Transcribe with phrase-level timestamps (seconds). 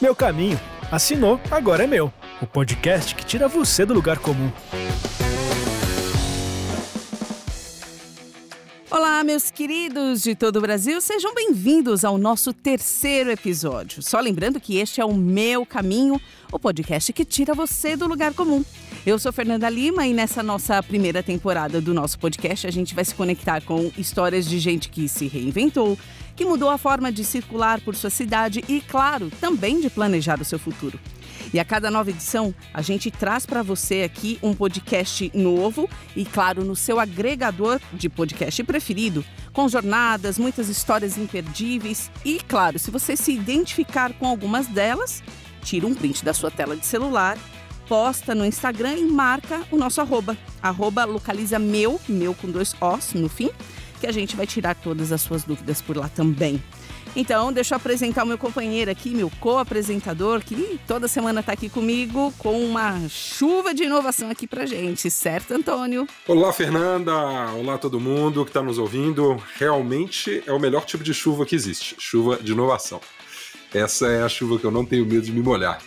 [0.00, 0.58] Meu Caminho.
[0.90, 2.12] Assinou, agora é meu.
[2.40, 4.50] O podcast que tira você do lugar comum.
[9.28, 14.02] Meus queridos de todo o Brasil, sejam bem-vindos ao nosso terceiro episódio.
[14.02, 16.18] Só lembrando que este é o Meu Caminho,
[16.50, 18.64] o podcast que tira você do lugar comum.
[19.04, 23.04] Eu sou Fernanda Lima e nessa nossa primeira temporada do nosso podcast a gente vai
[23.04, 25.98] se conectar com histórias de gente que se reinventou,
[26.34, 30.44] que mudou a forma de circular por sua cidade e, claro, também de planejar o
[30.44, 30.98] seu futuro.
[31.52, 36.24] E a cada nova edição, a gente traz para você aqui um podcast novo e,
[36.24, 42.10] claro, no seu agregador de podcast preferido, com jornadas, muitas histórias imperdíveis.
[42.24, 45.22] E, claro, se você se identificar com algumas delas,
[45.62, 47.38] tira um print da sua tela de celular,
[47.88, 53.14] posta no Instagram e marca o nosso arroba, arroba localiza meu, meu com dois Os
[53.14, 53.50] no fim,
[53.98, 56.62] que a gente vai tirar todas as suas dúvidas por lá também.
[57.16, 61.68] Então, deixa eu apresentar o meu companheiro aqui, meu co-apresentador, que toda semana está aqui
[61.68, 66.06] comigo com uma chuva de inovação aqui pra gente, certo, Antônio?
[66.26, 67.12] Olá, Fernanda!
[67.52, 69.42] Olá, todo mundo que está nos ouvindo.
[69.56, 73.00] Realmente é o melhor tipo de chuva que existe chuva de inovação.
[73.74, 75.78] Essa é a chuva que eu não tenho medo de me molhar.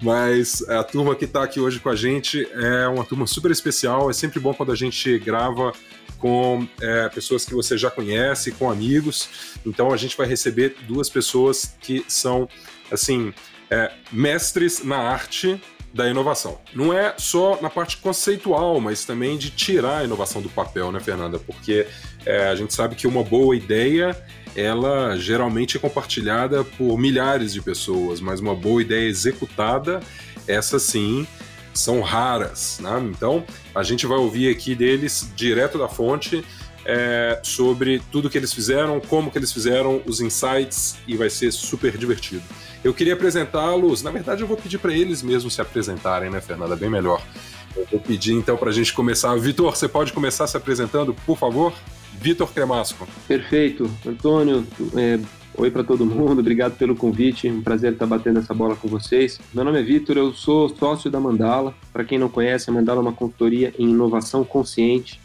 [0.00, 4.08] Mas a turma que está aqui hoje com a gente é uma turma super especial.
[4.10, 5.72] É sempre bom quando a gente grava
[6.18, 9.28] com é, pessoas que você já conhece, com amigos.
[9.64, 12.48] Então a gente vai receber duas pessoas que são,
[12.90, 13.32] assim,
[13.70, 15.60] é, mestres na arte
[15.92, 16.60] da inovação.
[16.74, 21.00] Não é só na parte conceitual, mas também de tirar a inovação do papel, né,
[21.00, 21.38] Fernanda?
[21.38, 21.86] Porque
[22.26, 24.16] é, a gente sabe que uma boa ideia
[24.54, 30.00] ela geralmente é compartilhada por milhares de pessoas, mas uma boa ideia executada,
[30.46, 31.26] essa sim,
[31.74, 32.78] são raras.
[32.80, 33.10] Né?
[33.10, 36.44] Então, a gente vai ouvir aqui deles, direto da fonte,
[36.84, 41.52] é, sobre tudo que eles fizeram, como que eles fizeram, os insights, e vai ser
[41.52, 42.42] super divertido.
[42.82, 46.76] Eu queria apresentá-los, na verdade eu vou pedir para eles mesmos se apresentarem, né, Fernanda?
[46.76, 47.20] Bem melhor.
[47.76, 49.34] Eu vou pedir então para a gente começar.
[49.36, 51.74] Vitor, você pode começar se apresentando, por favor?
[52.20, 53.06] Vitor Cremasco.
[53.26, 53.90] Perfeito.
[54.06, 55.18] Antônio, é,
[55.56, 59.40] oi para todo mundo, obrigado pelo convite, um prazer estar batendo essa bola com vocês.
[59.52, 61.74] Meu nome é Vitor, eu sou sócio da Mandala.
[61.92, 65.20] Para quem não conhece, a Mandala é uma consultoria em inovação consciente,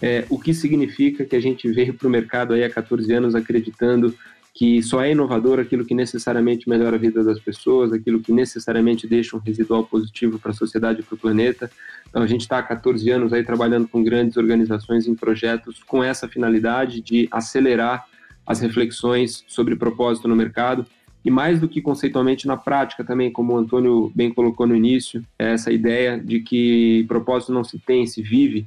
[0.00, 3.34] é, o que significa que a gente veio para o mercado aí há 14 anos
[3.34, 4.14] acreditando
[4.56, 9.06] que só é inovador aquilo que necessariamente melhora a vida das pessoas, aquilo que necessariamente
[9.06, 11.70] deixa um residual positivo para a sociedade e para o planeta.
[12.08, 16.02] Então a gente está há 14 anos aí trabalhando com grandes organizações em projetos com
[16.02, 18.06] essa finalidade de acelerar
[18.46, 20.86] as reflexões sobre propósito no mercado
[21.22, 25.22] e mais do que conceitualmente na prática também, como o Antônio bem colocou no início,
[25.38, 28.66] é essa ideia de que propósito não se tem, se vive.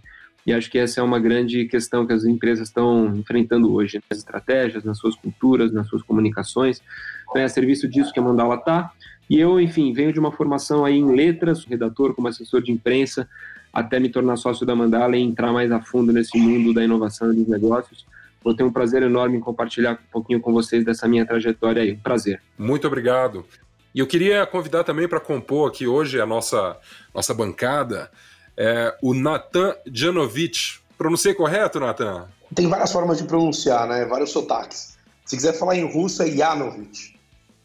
[0.49, 4.17] E acho que essa é uma grande questão que as empresas estão enfrentando hoje, nas
[4.17, 6.81] estratégias, nas suas culturas, nas suas comunicações.
[7.29, 8.91] Então é a serviço disso que a Mandala está.
[9.29, 13.29] E eu, enfim, venho de uma formação aí em letras, redator como assessor de imprensa,
[13.71, 17.31] até me tornar sócio da Mandala e entrar mais a fundo nesse mundo da inovação
[17.31, 18.03] e dos negócios.
[18.43, 21.91] Vou ter um prazer enorme em compartilhar um pouquinho com vocês dessa minha trajetória aí.
[21.91, 22.41] Um prazer.
[22.57, 23.45] Muito obrigado.
[23.93, 26.75] E eu queria convidar também para compor aqui hoje a nossa,
[27.13, 28.09] nossa bancada
[28.59, 30.79] é, o Natan Janovic.
[30.97, 32.27] Pronunciei correto, Natan?
[32.53, 34.05] Tem várias formas de pronunciar, né?
[34.05, 34.97] Vários sotaques.
[35.25, 37.15] Se quiser falar em russo, é Janovic.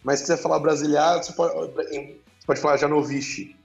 [0.04, 3.56] Mas se quiser falar brasileiro, você pode, pode falar Janovic.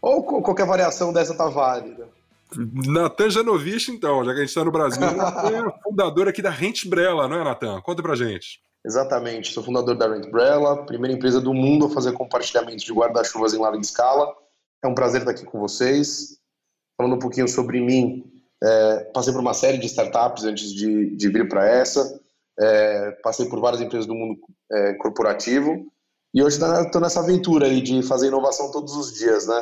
[0.00, 2.08] Ou qualquer variação dessa tá válida.
[2.56, 6.86] Natan Janovic, então, já que a gente está no Brasil, é fundador aqui da Rent
[6.86, 7.80] Brella, não é, Natan?
[7.80, 8.60] Conta pra gente.
[8.84, 13.54] Exatamente, sou fundador da Rent Brella, primeira empresa do mundo a fazer compartilhamento de guarda-chuvas
[13.54, 14.34] em larga escala.
[14.84, 16.41] É um prazer estar aqui com vocês.
[17.02, 18.24] Falando um pouquinho sobre mim,
[18.62, 22.20] é, passei por uma série de startups antes de, de vir para essa,
[22.60, 24.38] é, passei por várias empresas do mundo
[24.70, 25.84] é, corporativo
[26.32, 29.60] e hoje estou nessa aventura aí de fazer inovação todos os dias, né?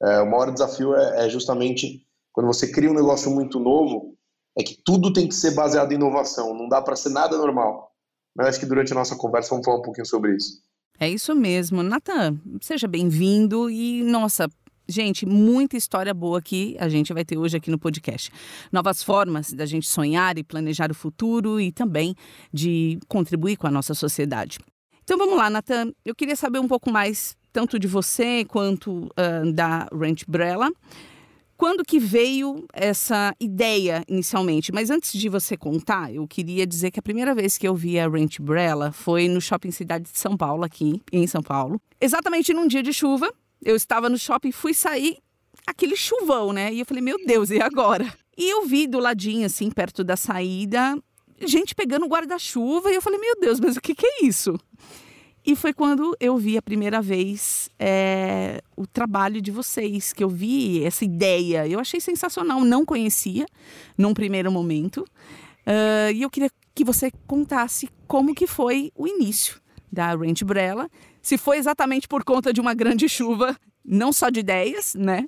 [0.00, 4.16] É, o maior desafio é, é justamente quando você cria um negócio muito novo,
[4.56, 7.90] é que tudo tem que ser baseado em inovação, não dá para ser nada normal.
[8.32, 10.62] Mas acho que durante a nossa conversa vamos falar um pouquinho sobre isso.
[11.00, 11.82] É isso mesmo.
[11.82, 14.48] Natan, seja bem-vindo e, nossa,
[14.88, 18.30] gente, muita história boa que a gente vai ter hoje aqui no podcast.
[18.72, 22.14] Novas formas da gente sonhar e planejar o futuro e também
[22.52, 24.58] de contribuir com a nossa sociedade.
[25.04, 25.92] Então vamos lá, Natan.
[26.04, 30.70] Eu queria saber um pouco mais, tanto de você quanto uh, da Ranch Brella.
[31.56, 34.72] Quando que veio essa ideia inicialmente?
[34.72, 37.98] Mas antes de você contar, eu queria dizer que a primeira vez que eu vi
[37.98, 41.80] a Ranch Brella foi no Shopping Cidade de São Paulo, aqui em São Paulo.
[41.98, 43.32] Exatamente num dia de chuva.
[43.66, 45.18] Eu estava no shopping, fui sair,
[45.66, 46.72] aquele chuvão, né?
[46.72, 48.06] E eu falei, meu Deus, e agora?
[48.38, 50.96] E eu vi do ladinho, assim, perto da saída,
[51.40, 52.92] gente pegando guarda-chuva.
[52.92, 54.56] E eu falei, meu Deus, mas o que, que é isso?
[55.44, 60.28] E foi quando eu vi a primeira vez é, o trabalho de vocês, que eu
[60.28, 61.66] vi essa ideia.
[61.66, 63.46] Eu achei sensacional, não conhecia
[63.98, 65.04] num primeiro momento.
[65.66, 69.60] Uh, e eu queria que você contasse como que foi o início
[69.90, 70.88] da Ranch Brella.
[71.26, 75.26] Se foi exatamente por conta de uma grande chuva, não só de ideias, né?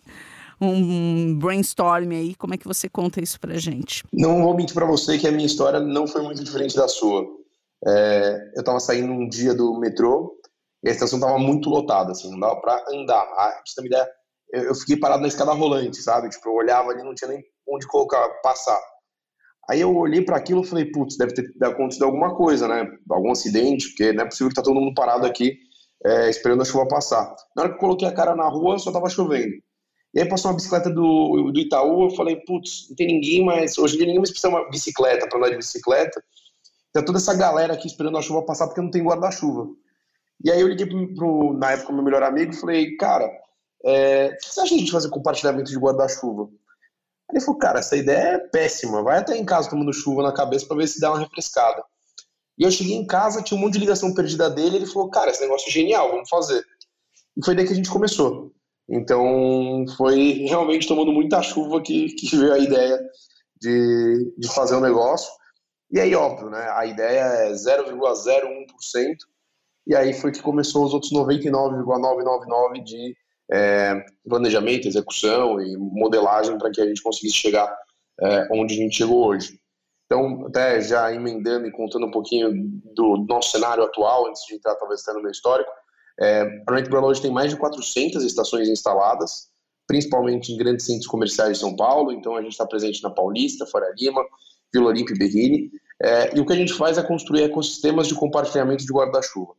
[0.60, 4.04] Um brainstorm aí, como é que você conta isso pra gente?
[4.12, 7.26] Não vou mentir para você que a minha história não foi muito diferente da sua.
[7.84, 10.38] É, eu estava saindo um dia do metrô
[10.84, 13.22] e a estação estava muito lotada, assim, não dava para andar.
[13.36, 14.08] Ah, pra você ter uma ideia,
[14.52, 16.28] eu, eu, fiquei parado na escada rolante, sabe?
[16.28, 18.80] Tipo, eu olhava ali, não tinha nem onde colocar, passar.
[19.68, 22.88] Aí eu olhei para aquilo e falei, putz, deve ter acontecido alguma coisa, né?
[23.10, 25.66] Algum acidente, porque não é possível que tá todo mundo parado aqui
[26.04, 27.34] é, esperando a chuva passar.
[27.54, 29.54] Na hora que eu coloquei a cara na rua, só tava chovendo.
[30.14, 33.76] E aí passou uma bicicleta do, do Itaú, eu falei, putz, não tem ninguém mais,
[33.76, 36.22] hoje em dia ninguém mais precisa de uma bicicleta para andar de bicicleta.
[36.92, 39.68] Tá toda essa galera aqui esperando a chuva passar porque não tem guarda-chuva.
[40.42, 43.30] E aí eu liguei pro, pro, na época, meu melhor amigo e falei, cara,
[43.84, 46.48] é, o que você acha de a gente fazer compartilhamento de guarda-chuva?
[47.30, 50.66] Ele falou, cara, essa ideia é péssima, vai até em casa tomando chuva na cabeça
[50.66, 51.84] para ver se dá uma refrescada.
[52.58, 55.31] E eu cheguei em casa, tinha um monte de ligação perdida dele, ele falou, cara,
[55.31, 56.64] esse negócio é genial, vamos fazer.
[57.37, 58.52] E foi daí que a gente começou.
[58.88, 62.99] Então, foi realmente tomando muita chuva que, que veio a ideia
[63.60, 65.31] de, de fazer o um negócio.
[65.90, 69.16] E aí, óbvio, né, a ideia é 0,01%,
[69.87, 73.16] e aí foi que começou os outros 99,999 de
[73.50, 77.75] é, planejamento, execução e modelagem para que a gente conseguisse chegar
[78.20, 79.58] é, onde a gente chegou hoje.
[80.10, 82.50] Então, até já emendando e contando um pouquinho
[82.94, 85.70] do nosso cenário atual, antes de entrar talvez até no meu histórico,
[86.19, 89.50] é, a Rent hoje tem mais de 400 estações instaladas,
[89.87, 93.66] principalmente em grandes centros comerciais de São Paulo, então a gente está presente na Paulista,
[93.66, 94.25] Faria Lima,
[94.72, 95.70] Vila Olímpia e Berrini,
[96.02, 99.52] é, e o que a gente faz é construir ecossistemas de compartilhamento de guarda-chuva.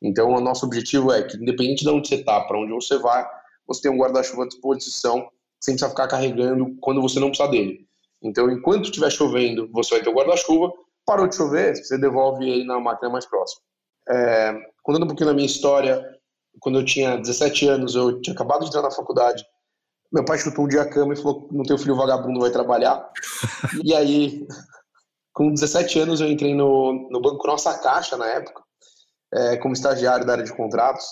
[0.00, 3.26] Então, o nosso objetivo é que, independente de onde você está, para onde você vai,
[3.66, 5.28] você tem um guarda-chuva à disposição,
[5.60, 7.87] sem precisar ficar carregando quando você não precisa dele.
[8.22, 10.72] Então, enquanto estiver chovendo, você vai ter o guarda-chuva.
[11.06, 13.62] Parou de chover, você devolve ele na máquina mais próxima.
[14.08, 16.04] É, contando um pouquinho da minha história,
[16.60, 19.44] quando eu tinha 17 anos, eu tinha acabado de entrar na faculdade.
[20.12, 23.10] Meu pai chutou um dia a cama e falou: Não tem filho vagabundo, vai trabalhar.
[23.84, 24.46] e aí,
[25.32, 28.62] com 17 anos, eu entrei no, no Banco Nossa Caixa na época
[29.32, 31.06] é, como estagiário da área de contratos.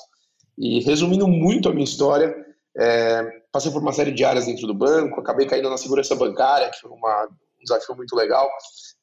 [0.59, 2.35] E resumindo muito a minha história,
[2.77, 6.71] é, passei por uma série de áreas dentro do banco, acabei caindo na segurança bancária,
[6.71, 8.47] que foi uma, um desafio muito legal.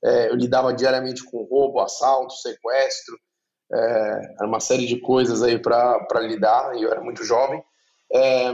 [0.03, 3.17] É, eu lidava diariamente com roubo, assalto, sequestro,
[3.73, 7.63] é, uma série de coisas aí para lidar, e eu era muito jovem.
[8.13, 8.53] É,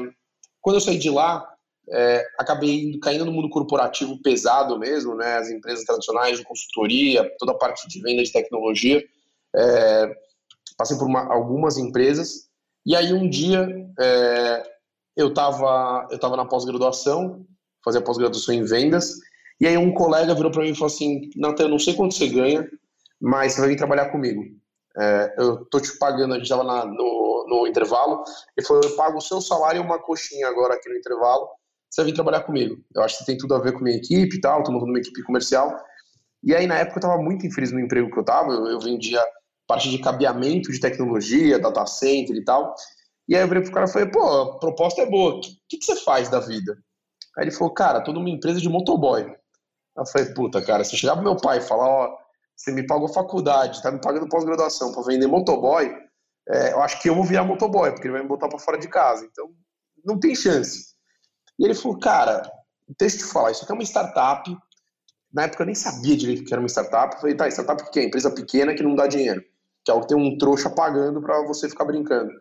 [0.61, 1.45] quando eu saí de lá,
[1.91, 5.35] é, acabei caindo no mundo corporativo pesado mesmo, né?
[5.35, 9.03] As empresas tradicionais de consultoria, toda a parte de venda de tecnologia.
[9.53, 10.15] É,
[10.77, 12.47] passei por uma, algumas empresas,
[12.85, 13.67] e aí um dia
[13.99, 14.78] é,
[15.19, 17.45] eu estava eu tava na pós-graduação,
[17.83, 19.15] fazia pós-graduação em vendas,
[19.59, 22.15] e aí um colega virou para mim e falou assim, Natan, eu não sei quanto
[22.15, 22.65] você ganha,
[23.19, 24.41] mas você vai vir trabalhar comigo.
[24.97, 28.23] É, eu tô te pagando, a gente estava no, no intervalo,
[28.57, 31.47] ele falou, eu pago o seu salário e uma coxinha agora aqui no intervalo,
[31.89, 32.77] você vai vir trabalhar comigo.
[32.95, 34.99] Eu acho que tem tudo a ver com minha equipe e tal, tô montando uma
[34.99, 35.77] equipe comercial.
[36.41, 38.79] E aí, na época, eu estava muito infeliz no emprego que eu estava, eu, eu
[38.79, 39.21] vendia
[39.67, 42.73] parte de cabeamento de tecnologia, data center e tal.
[43.29, 45.77] E aí eu virei pro cara e falei, pô, a proposta é boa, o que,
[45.77, 46.75] que, você faz da vida?
[47.37, 49.21] Aí ele falou, cara, tô numa empresa de motoboy.
[49.95, 52.17] Eu falei, puta, cara, se eu chegar pro meu pai e falar, ó,
[52.55, 55.95] você me pagou faculdade, tá me pagando pós-graduação para vender motoboy,
[56.49, 58.79] é, eu acho que eu vou virar motoboy, porque ele vai me botar para fora
[58.79, 59.23] de casa.
[59.31, 59.51] Então,
[60.03, 60.95] não tem chance.
[61.59, 62.41] E ele falou, cara,
[62.99, 64.57] deixa eu te falar, isso aqui é uma startup.
[65.31, 67.13] Na época eu nem sabia direito que era uma startup.
[67.13, 68.05] Eu falei, tá, startup o quê?
[68.05, 69.43] Empresa pequena que não dá dinheiro
[69.83, 72.31] que é o que tem um trouxa pagando para você ficar brincando.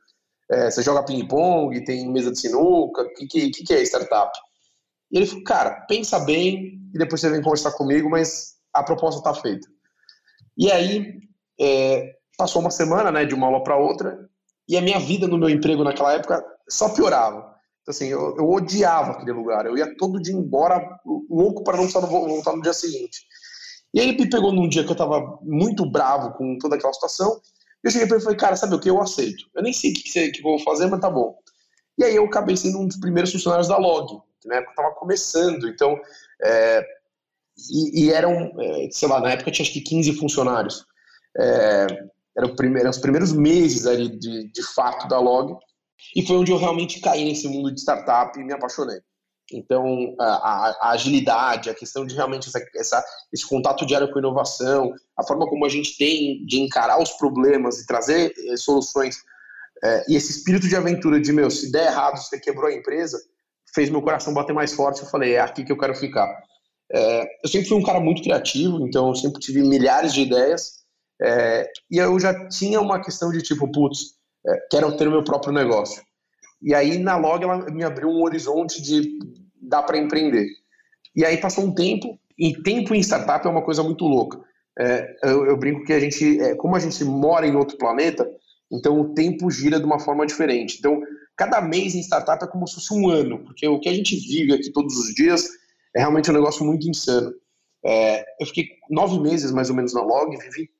[0.50, 4.31] É, você joga ping-pong, tem mesa de sinuca, o que, que, que é startup?
[5.11, 9.21] E ele falou, cara, pensa bem e depois você vem conversar comigo, mas a proposta
[9.21, 9.69] está feita.
[10.57, 11.21] E aí,
[11.61, 14.28] é, passou uma semana, né, de uma aula para outra,
[14.69, 17.55] e a minha vida no meu emprego naquela época só piorava.
[17.83, 20.81] Então, assim, eu, eu odiava aquele lugar, eu ia todo dia embora,
[21.28, 23.21] louco para não voltar no dia seguinte.
[23.95, 26.93] E aí ele me pegou num dia que eu tava muito bravo com toda aquela
[26.93, 27.40] situação.
[27.83, 28.91] Eu cheguei pra ele e falei, cara, sabe o que?
[28.91, 29.45] Eu aceito.
[29.55, 31.37] Eu nem sei o que, que, que vou fazer, mas tá bom.
[31.97, 34.77] E aí eu acabei sendo um dos primeiros funcionários da Log, que na época eu
[34.77, 35.69] tava começando.
[35.69, 35.99] Então,
[36.43, 36.85] é,
[37.71, 40.85] e, e, eram, é, sei lá, na época tinha acho que 15 funcionários.
[41.37, 41.87] É,
[42.37, 45.57] eram, eram os primeiros meses ali de, de fato da Log.
[46.15, 49.01] E foi onde eu realmente caí nesse mundo de startup e me apaixonei.
[49.52, 54.93] Então, a, a, agilidade, a questão de realmente essa, essa, esse contato diário com inovação,
[55.17, 59.17] a forma como a gente tem de encarar os problemas e trazer eh, soluções,
[59.83, 63.19] eh, e esse espírito de aventura de, meu, se der errado, você quebrou a empresa,
[63.75, 65.02] fez meu coração bater mais forte.
[65.02, 66.28] Eu falei, é aqui que eu quero ficar.
[66.90, 70.78] É, eu sempre fui um cara muito criativo, então eu sempre tive milhares de ideias,
[71.21, 74.14] é, e eu já tinha uma questão de tipo, putz,
[74.47, 76.02] é, quero ter o meu próprio negócio.
[76.61, 79.19] E aí na Log ela me abriu um horizonte de
[79.61, 80.47] dá para empreender.
[81.15, 84.41] E aí passou um tempo, e tempo em startup é uma coisa muito louca.
[84.79, 88.29] É, eu, eu, brinco que a gente, é, como a gente mora em outro planeta,
[88.71, 90.77] então o tempo gira de uma forma diferente.
[90.79, 91.00] Então,
[91.37, 94.15] cada mês em startup é como se fosse um ano, porque o que a gente
[94.15, 95.49] vive aqui todos os dias
[95.95, 97.33] é realmente um negócio muito insano.
[97.85, 100.71] É, eu fiquei nove meses mais ou menos na Log, vivi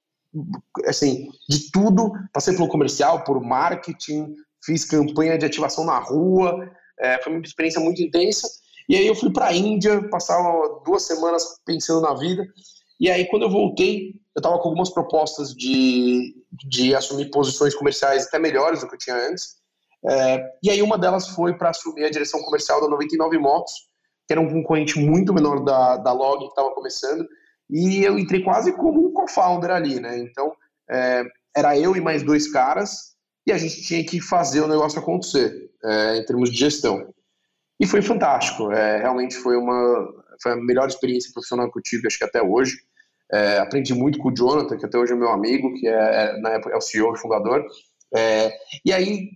[0.85, 7.23] assim de tudo, passei pelo comercial, por marketing, fiz campanha de ativação na rua, é,
[7.23, 8.49] foi uma experiência muito intensa.
[8.89, 10.43] E aí eu fui para a Índia, passar
[10.85, 12.47] duas semanas pensando na vida.
[12.99, 16.35] E aí quando eu voltei, eu estava com algumas propostas de,
[16.69, 19.59] de assumir posições comerciais até melhores do que eu tinha antes.
[20.07, 23.73] É, e aí uma delas foi para assumir a direção comercial da 99 Motos,
[24.27, 27.27] que era um concorrente muito menor da, da Log, que estava começando.
[27.71, 30.19] E eu entrei quase como um co-founder ali, né?
[30.19, 30.53] Então,
[30.91, 31.25] é,
[31.57, 33.17] era eu e mais dois caras,
[33.49, 37.15] e a gente tinha que fazer o negócio acontecer é, em termos de gestão.
[37.81, 40.07] E foi fantástico, é, realmente foi uma
[40.41, 42.77] foi a melhor experiência profissional que eu tive, acho que até hoje.
[43.31, 46.41] É, aprendi muito com o Jonathan, que até hoje é meu amigo, que é, é
[46.41, 47.65] na época é o CEO e fundador.
[48.15, 48.53] É,
[48.85, 49.31] e aí,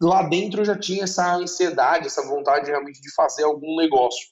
[0.00, 4.28] lá dentro eu já tinha essa ansiedade, essa vontade realmente de fazer algum negócio.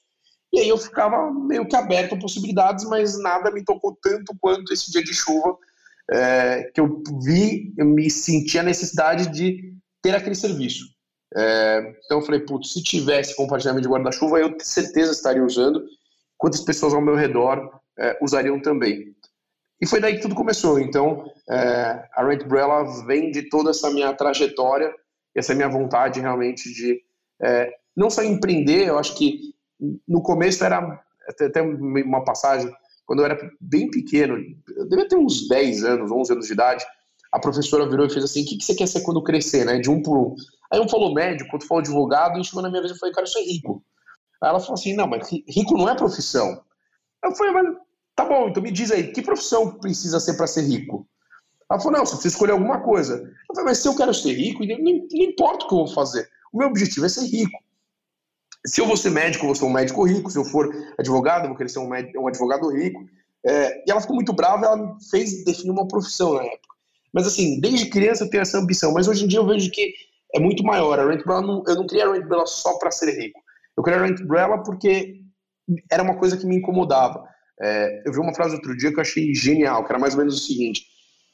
[0.51, 4.73] E aí eu ficava meio que aberto a possibilidades, mas nada me tocou tanto quanto
[4.73, 5.57] esse dia de chuva
[6.11, 10.85] é, que eu vi, eu me senti a necessidade de ter aquele serviço.
[11.35, 15.83] É, então eu falei, putz, se tivesse compartilhamento de guarda-chuva, eu com certeza estaria usando.
[16.37, 19.15] Quantas pessoas ao meu redor é, usariam também?
[19.81, 20.79] E foi daí que tudo começou.
[20.79, 24.93] Então, é, a Rent Umbrella vem de toda essa minha trajetória,
[25.35, 27.01] essa minha vontade realmente de
[27.41, 29.53] é, não só empreender, eu acho que
[30.07, 32.71] no começo era até uma passagem
[33.05, 34.37] quando eu era bem pequeno,
[34.75, 36.85] eu devia ter uns 10 anos, 11 anos de idade,
[37.31, 39.79] a professora virou e fez assim, o que, que você quer ser quando crescer, né,
[39.79, 40.35] de um por um.
[40.71, 43.25] Aí um falou médico, outro falou advogado, e chegou na minha vez e falei, cara,
[43.25, 43.83] eu sou rico.
[44.41, 46.61] Aí ela falou assim, não, mas rico não é profissão.
[47.23, 47.77] Eu falei, mas
[48.15, 51.07] tá bom, então me diz aí, que profissão precisa ser para ser rico?
[51.69, 53.15] Ela falou, não, você precisa escolher alguma coisa.
[53.15, 55.87] Eu falei, mas se eu quero ser rico, não, não importa o que eu vou
[55.87, 56.29] fazer.
[56.51, 57.62] O meu objetivo é ser rico.
[58.65, 60.31] Se eu vou ser médico, eu vou ser um médico rico.
[60.31, 63.03] Se eu for advogado, eu vou querer ser um, médico, um advogado rico.
[63.45, 66.73] É, e ela ficou muito brava, ela fez definir uma profissão na época.
[67.13, 69.93] Mas assim, desde criança eu tenho essa ambição, mas hoje em dia eu vejo que
[70.33, 70.99] é muito maior.
[70.99, 73.39] A Rent não, eu não criei a Rent só para ser rico.
[73.77, 74.19] Eu criei a Rent
[74.65, 75.21] porque
[75.91, 77.23] era uma coisa que me incomodava.
[77.61, 80.19] É, eu vi uma frase outro dia que eu achei genial, que era mais ou
[80.19, 80.85] menos o seguinte: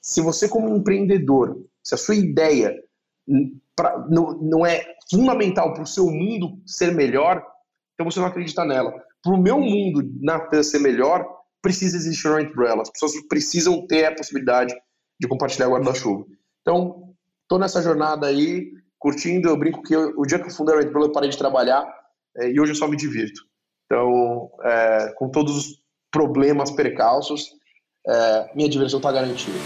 [0.01, 2.75] se você como empreendedor, se a sua ideia
[3.79, 7.41] pra, não, não é fundamental para o seu mundo ser melhor,
[7.93, 8.91] então você não acredita nela.
[9.23, 11.25] Para o meu mundo, Natan, ser melhor,
[11.61, 12.81] precisa existir uma umbrella.
[12.81, 14.75] As pessoas precisam ter a possibilidade
[15.17, 16.25] de compartilhar guarda-chuva.
[16.61, 19.47] Então, estou nessa jornada aí, curtindo.
[19.47, 21.89] Eu brinco que eu, o dia que eu fundei a umbrella, eu parei de trabalhar
[22.35, 23.41] é, e hoje eu só me divirto.
[23.85, 25.81] Então, é, com todos os
[26.11, 27.49] problemas, percalços,
[28.05, 29.57] é, minha diversão está garantida.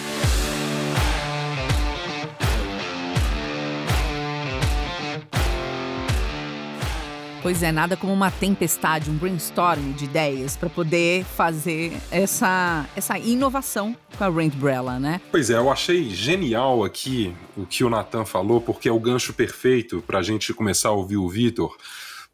[7.44, 13.20] Pois é, nada como uma tempestade, um brainstorm de ideias para poder fazer essa, essa
[13.20, 15.20] inovação com a Umbrella, né?
[15.30, 19.34] Pois é, eu achei genial aqui o que o Nathan falou, porque é o gancho
[19.34, 21.76] perfeito para a gente começar a ouvir o Vitor,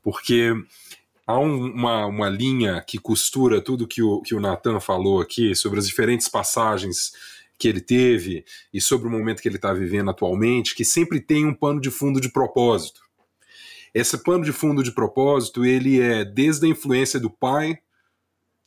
[0.04, 0.54] porque
[1.26, 5.56] há um, uma, uma linha que costura tudo que o, que o Nathan falou aqui
[5.56, 7.14] sobre as diferentes passagens
[7.58, 11.48] que ele teve e sobre o momento que ele está vivendo atualmente, que sempre tem
[11.48, 13.09] um pano de fundo de propósito.
[14.00, 17.78] Esse pano de fundo de propósito, ele é desde a influência do pai,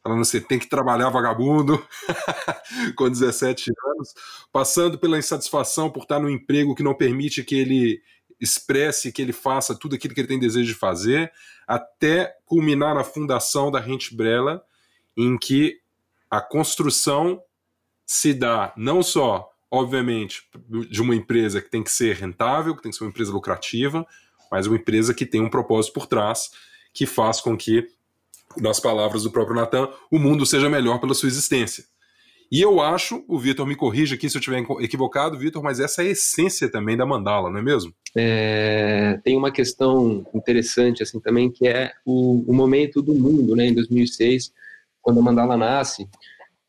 [0.03, 1.83] falando você tem que trabalhar vagabundo
[2.97, 4.15] com 17 anos,
[4.53, 8.03] passando pela insatisfação por estar no emprego que não permite que ele
[8.39, 11.33] expresse, que ele faça tudo aquilo que ele tem desejo de fazer,
[11.67, 14.63] até culminar na fundação da Rente Brella,
[15.17, 15.81] em que
[16.31, 17.43] a construção
[18.05, 20.47] se dá não só, obviamente,
[20.91, 24.07] de uma empresa que tem que ser rentável, que tem que ser uma empresa lucrativa,
[24.53, 26.51] mas uma empresa que tem um propósito por trás
[26.93, 27.89] que faz com que,
[28.59, 31.85] nas palavras do próprio Natan, o mundo seja melhor pela sua existência.
[32.51, 36.03] E eu acho, o Vitor me corrija aqui se eu estiver equivocado, Vitor, mas essa
[36.03, 37.95] é a essência também da mandala, não é mesmo?
[38.15, 43.69] É, tem uma questão interessante assim também, que é o, o momento do mundo, né,
[43.69, 44.53] em 2006,
[45.01, 46.07] quando a mandala nasce,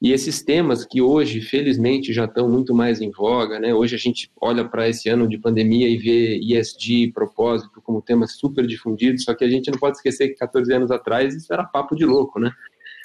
[0.03, 3.73] e esses temas que hoje, felizmente, já estão muito mais em voga, né?
[3.73, 8.33] Hoje a gente olha para esse ano de pandemia e vê ESG, propósito, como temas
[8.33, 11.63] super difundidos, só que a gente não pode esquecer que 14 anos atrás isso era
[11.63, 12.51] papo de louco, né?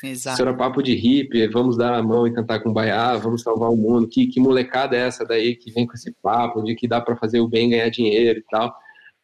[0.02, 0.35] Exato.
[0.35, 3.71] Isso era papo de hippie, vamos dar a mão e cantar com baiá, vamos salvar
[3.71, 4.09] o mundo.
[4.09, 7.17] Que, que molecada é essa daí que vem com esse papo de que dá para
[7.17, 8.75] fazer o bem ganhar dinheiro e tal?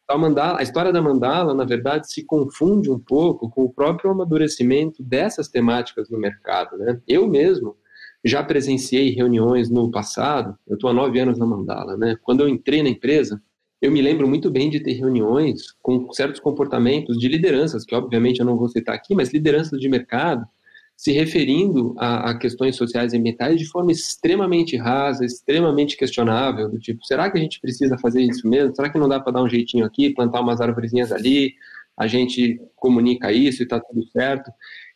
[0.07, 4.11] A, mandala, a história da mandala, na verdade, se confunde um pouco com o próprio
[4.11, 6.77] amadurecimento dessas temáticas no mercado.
[6.77, 7.01] Né?
[7.07, 7.75] Eu mesmo
[8.23, 11.97] já presenciei reuniões no passado, eu estou há nove anos na mandala.
[11.97, 12.15] Né?
[12.21, 13.41] Quando eu entrei na empresa,
[13.81, 18.39] eu me lembro muito bem de ter reuniões com certos comportamentos de lideranças, que obviamente
[18.39, 20.45] eu não vou citar aqui, mas lideranças de mercado,
[20.95, 26.79] se referindo a, a, questões sociais e ambientais de forma extremamente rasa, extremamente questionável, do
[26.79, 28.75] tipo, será que a gente precisa fazer isso mesmo?
[28.75, 31.53] Será que não dá para dar um jeitinho aqui, plantar umas árvorezinhas ali,
[31.97, 34.51] a gente comunica isso e está tudo certo?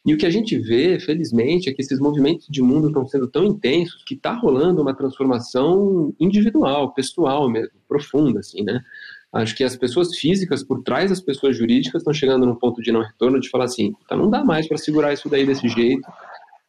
[0.06, 3.28] E o que a gente vê, felizmente, é que esses movimentos de mundo estão sendo
[3.28, 8.82] tão intensos que está rolando uma transformação individual, pessoal mesmo, profunda, assim, né?
[9.32, 12.92] Acho que as pessoas físicas por trás das pessoas jurídicas estão chegando num ponto de
[12.92, 16.08] não retorno de falar assim, tá, não dá mais para segurar isso daí desse jeito.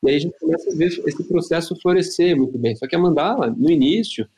[0.02, 2.76] E aí a gente começa a ver esse processo florescer muito bem.
[2.76, 4.28] Só que a Mandala, no início,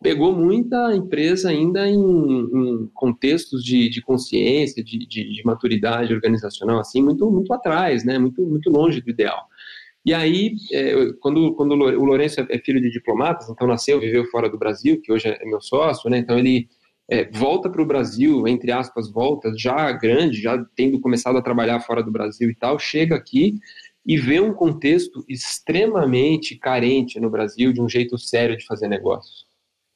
[0.00, 6.78] pegou muita empresa ainda em, em contextos de, de consciência, de, de, de, maturidade organizacional,
[6.78, 8.18] assim, muito, muito atrás, né?
[8.18, 9.46] muito, muito longe do ideal.
[10.04, 14.48] E aí, é, quando, quando o Lourenço é filho de diplomatas, então nasceu, viveu fora
[14.48, 16.18] do Brasil, que hoje é meu sócio, né?
[16.18, 16.68] então ele
[17.10, 21.80] é, volta para o Brasil, entre aspas, volta, já grande, já tendo começado a trabalhar
[21.80, 23.58] fora do Brasil e tal, chega aqui
[24.04, 29.46] e vê um contexto extremamente carente no Brasil de um jeito sério de fazer negócios.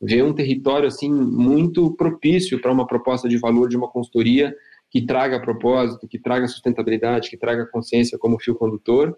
[0.01, 4.55] Vê um território assim muito propício para uma proposta de valor de uma consultoria
[4.91, 9.17] que traga propósito, que traga sustentabilidade, que traga consciência como fio condutor.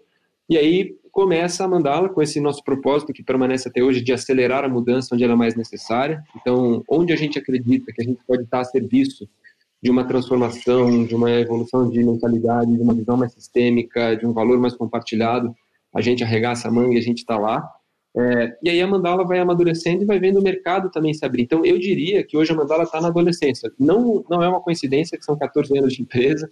[0.49, 4.65] E aí começa a mandá-la com esse nosso propósito que permanece até hoje de acelerar
[4.65, 6.21] a mudança onde ela é mais necessária.
[6.35, 9.27] Então, onde a gente acredita que a gente pode estar a serviço
[9.81, 14.33] de uma transformação, de uma evolução de mentalidade, de uma visão mais sistêmica, de um
[14.33, 15.55] valor mais compartilhado,
[15.93, 17.65] a gente arregaça a manga e a gente está lá.
[18.17, 21.43] É, e aí a mandala vai amadurecendo e vai vendo o mercado também se abrir.
[21.43, 23.71] Então, eu diria que hoje a mandala está na adolescência.
[23.79, 26.49] Não, não é uma coincidência que são 14 anos de empresa,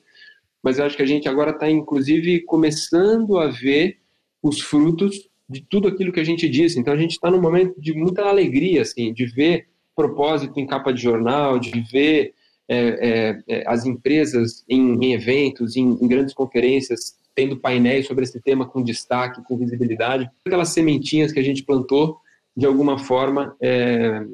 [0.64, 3.98] mas eu acho que a gente agora está, inclusive, começando a ver
[4.42, 6.80] os frutos de tudo aquilo que a gente disse.
[6.80, 10.94] Então a gente está num momento de muita alegria, assim, de ver propósito em capa
[10.94, 12.34] de jornal, de ver
[12.68, 18.24] é, é, é, as empresas em, em eventos, em, em, grandes conferências, tendo painéis sobre
[18.24, 20.30] esse tema com destaque, com visibilidade.
[20.46, 22.18] Aquelas sementinhas que a gente plantou,
[22.56, 24.26] de alguma forma, é,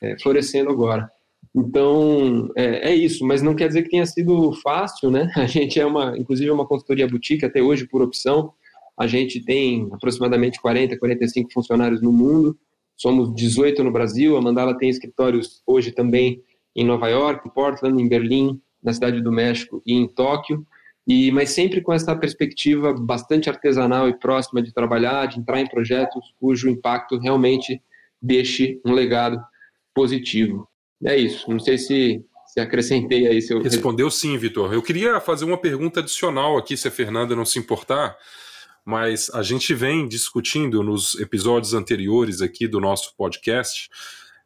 [0.00, 1.10] é, florescendo agora.
[1.54, 5.30] Então, é, é, isso, mas não quer dizer que tenha sido fácil, né?
[5.36, 8.52] A gente é uma, inclusive, uma consultoria boutique até hoje por opção,
[9.00, 12.54] a gente tem aproximadamente 40, 45 funcionários no mundo,
[12.94, 14.36] somos 18 no Brasil.
[14.36, 16.42] A Mandala tem escritórios hoje também
[16.76, 20.66] em Nova York, em Portland, em Berlim, na Cidade do México e em Tóquio.
[21.08, 25.66] E, mas sempre com essa perspectiva bastante artesanal e próxima de trabalhar, de entrar em
[25.66, 27.82] projetos cujo impacto realmente
[28.20, 29.42] deixe um legado
[29.94, 30.68] positivo.
[31.04, 31.50] É isso.
[31.50, 33.62] Não sei se, se acrescentei aí seu.
[33.62, 34.72] Respondeu sim, Vitor.
[34.72, 38.16] Eu queria fazer uma pergunta adicional aqui, se a Fernanda não se importar
[38.84, 43.88] mas a gente vem discutindo nos episódios anteriores aqui do nosso podcast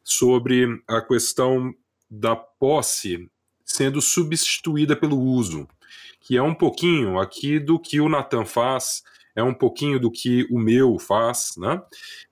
[0.03, 1.73] sobre a questão
[2.09, 3.29] da posse
[3.65, 5.67] sendo substituída pelo uso,
[6.21, 9.01] que é um pouquinho aqui do que o Natan faz,
[9.35, 11.81] é um pouquinho do que o meu faz, né?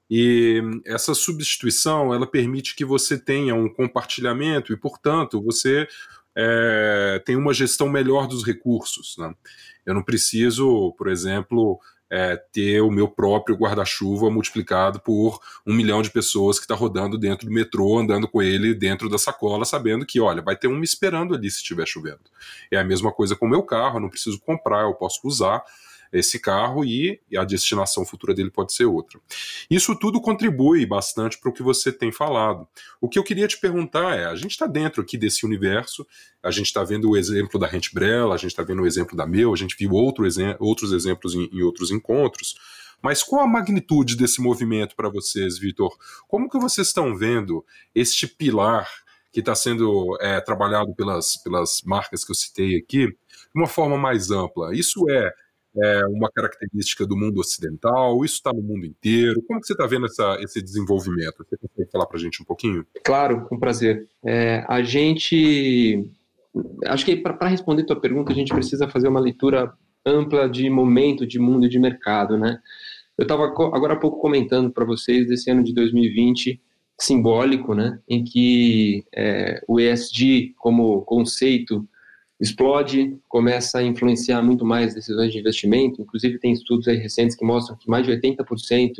[0.10, 5.88] E essa substituição ela permite que você tenha um compartilhamento e, portanto, você
[6.36, 9.16] é, tem uma gestão melhor dos recursos.
[9.18, 9.34] Né?
[9.86, 11.80] Eu não preciso, por exemplo,
[12.14, 17.18] é, ter o meu próprio guarda-chuva multiplicado por um milhão de pessoas que está rodando
[17.18, 20.78] dentro do metrô, andando com ele dentro da sacola, sabendo que, olha, vai ter um
[20.78, 22.22] me esperando ali se estiver chovendo.
[22.72, 25.64] É a mesma coisa com o meu carro, eu não preciso comprar, eu posso usar
[26.14, 29.20] esse carro e, a destinação futura dele pode ser outra.
[29.70, 32.68] Isso tudo contribui bastante para o que você tem falado.
[33.02, 36.06] O que eu queria te perguntar é: a gente está dentro aqui desse universo,
[36.42, 39.18] a gente está vendo o exemplo da Rent Brella, a gente está vendo o exemplo
[39.18, 42.56] da Meu, a gente viu outro exe outros exemplos em, em outros encontros.
[43.02, 45.94] Mas qual a magnitude desse movimento para vocês, Vitor?
[46.26, 48.90] Como que vocês estão vendo este pilar
[49.30, 53.18] que está sendo é, trabalhado pelas, pelas marcas que eu citei aqui de
[53.54, 54.74] uma forma mais ampla?
[54.74, 55.34] Isso é
[55.78, 58.24] é uma característica do mundo ocidental?
[58.24, 59.42] Isso está no mundo inteiro?
[59.48, 61.38] Como que você está vendo essa, esse desenvolvimento?
[61.38, 62.86] Você consegue falar para a gente um pouquinho?
[63.04, 64.08] Claro, com prazer.
[64.24, 66.06] É, a gente...
[66.86, 69.74] Acho que para responder tua pergunta, a gente precisa fazer uma leitura
[70.06, 72.60] ampla de momento, de mundo e de mercado, né?
[73.18, 76.62] Eu estava agora há pouco comentando para vocês desse ano de 2020
[77.00, 81.88] simbólico, né, em que é, o ESG como conceito
[82.44, 86.02] explode, começa a influenciar muito mais decisões de investimento.
[86.02, 88.96] Inclusive tem estudos recentes que mostram que mais de 80%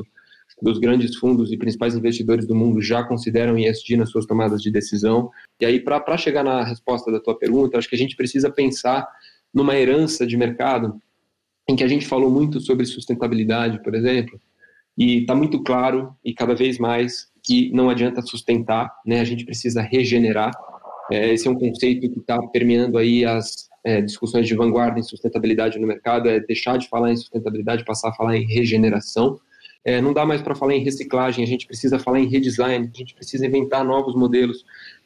[0.62, 4.72] dos grandes fundos e principais investidores do mundo já consideram ESG nas suas tomadas de
[4.72, 5.30] decisão.
[5.60, 9.06] E aí, para chegar na resposta da tua pergunta, acho que a gente precisa pensar
[9.54, 10.96] numa herança de mercado
[11.68, 14.40] em que a gente falou muito sobre sustentabilidade, por exemplo,
[14.98, 19.20] e está muito claro e cada vez mais que não adianta sustentar, né?
[19.20, 20.54] A gente precisa regenerar.
[21.12, 25.04] É, esse é um conceito que está permeando aí as é, discussões de vanguarda em
[25.04, 29.40] sustentabilidade no mercado, é deixar de falar em sustentabilidade, passar a falar em regeneração.
[29.84, 32.98] É, não dá mais para falar em reciclagem, a gente precisa falar em redesign, a
[32.98, 34.64] gente precisa inventar novos modelos.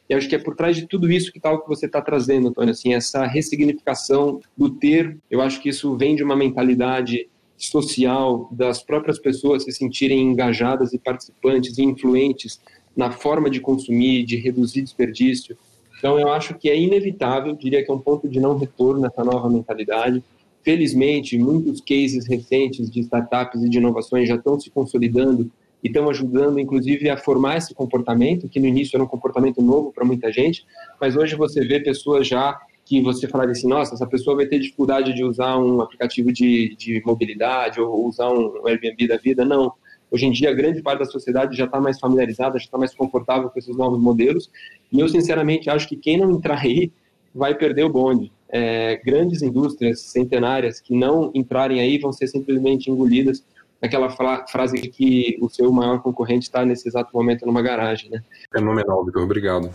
[0.08, 2.00] E acho que é por trás de tudo isso que tal tá que você está
[2.00, 5.18] trazendo, Antônio, assim, essa ressignificação do ter.
[5.30, 10.94] Eu acho que isso vem de uma mentalidade social das próprias pessoas se sentirem engajadas
[10.94, 12.60] e participantes e influentes
[12.96, 15.56] na forma de consumir, de reduzir desperdício.
[15.98, 19.24] Então, eu acho que é inevitável, diria que é um ponto de não retorno nessa
[19.24, 20.22] nova mentalidade.
[20.62, 25.50] Felizmente, muitos cases recentes de startups e de inovações já estão se consolidando
[25.82, 29.92] e estão ajudando, inclusive, a formar esse comportamento, que no início era um comportamento novo
[29.92, 30.64] para muita gente,
[31.00, 34.58] mas hoje você vê pessoas já que você falaria assim, nossa, essa pessoa vai ter
[34.58, 39.44] dificuldade de usar um aplicativo de, de mobilidade ou usar um Airbnb da vida.
[39.44, 39.74] Não.
[40.10, 43.50] Hoje em dia, grande parte da sociedade já está mais familiarizada, já está mais confortável
[43.50, 44.50] com esses novos modelos.
[44.90, 46.90] E eu, sinceramente, acho que quem não entrar aí
[47.34, 48.32] vai perder o bonde.
[48.48, 53.44] É, grandes indústrias centenárias que não entrarem aí vão ser simplesmente engolidas
[53.80, 58.10] aquela frase de que o seu maior concorrente está nesse exato momento numa garagem.
[58.10, 58.22] Né?
[58.52, 59.22] Fenomenal, Vitor.
[59.22, 59.70] Obrigado.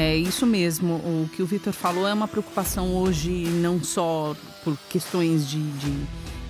[0.00, 0.94] É isso mesmo.
[0.94, 4.34] O que o Vitor falou é uma preocupação hoje não só
[4.64, 5.94] por questões de, de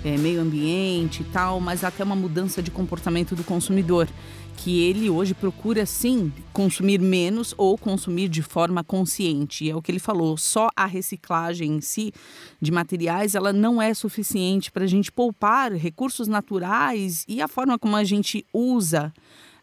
[0.05, 4.07] é, meio ambiente e tal, mas até uma mudança de comportamento do consumidor.
[4.55, 9.69] Que ele hoje procura sim consumir menos ou consumir de forma consciente.
[9.69, 12.13] É o que ele falou: só a reciclagem em si
[12.61, 17.77] de materiais ela não é suficiente para a gente poupar recursos naturais e a forma
[17.77, 19.11] como a gente usa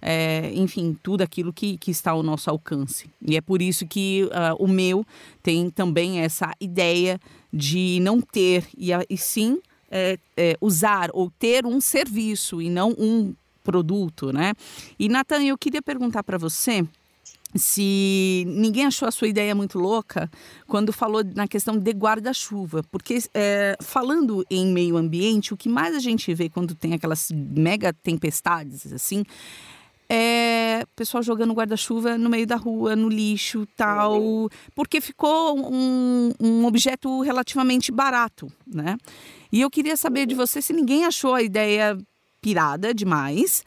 [0.01, 3.11] é, enfim, tudo aquilo que, que está ao nosso alcance.
[3.21, 5.05] E é por isso que uh, o meu
[5.43, 7.21] tem também essa ideia
[7.53, 12.95] de não ter, e, e sim é, é, usar ou ter um serviço e não
[12.99, 13.35] um
[13.65, 14.53] produto, né?
[14.99, 16.87] E, Nathan, eu queria perguntar para você
[17.55, 20.31] se ninguém achou a sua ideia muito louca
[20.67, 25.95] quando falou na questão de guarda-chuva, porque é, falando em meio ambiente, o que mais
[25.95, 29.25] a gente vê quando tem aquelas mega tempestades assim
[30.11, 36.65] é, pessoal jogando guarda-chuva no meio da rua, no lixo, tal, porque ficou um, um
[36.65, 38.97] objeto relativamente barato, né?
[39.53, 41.99] E eu queria saber de você se ninguém achou a ideia
[42.41, 43.63] pirada demais.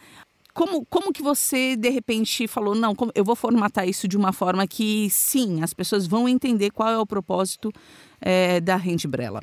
[0.53, 4.67] Como, como que você, de repente, falou, não, eu vou formatar isso de uma forma
[4.67, 7.71] que, sim, as pessoas vão entender qual é o propósito
[8.19, 9.41] é, da Rente Brela?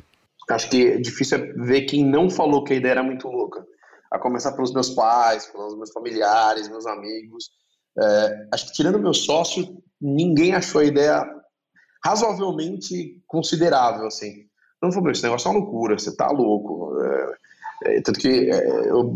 [0.49, 3.65] Acho que é difícil é ver quem não falou que a ideia era muito louca
[4.11, 7.49] a começar pelos meus pais, pelos meus familiares, meus amigos.
[7.97, 11.23] É, acho que tirando meu sócio, ninguém achou a ideia
[12.03, 14.47] razoavelmente considerável, assim.
[14.81, 16.97] Não falou, esse negócio é uma loucura, você tá louco.
[17.01, 19.15] É, é, tanto que é, eu,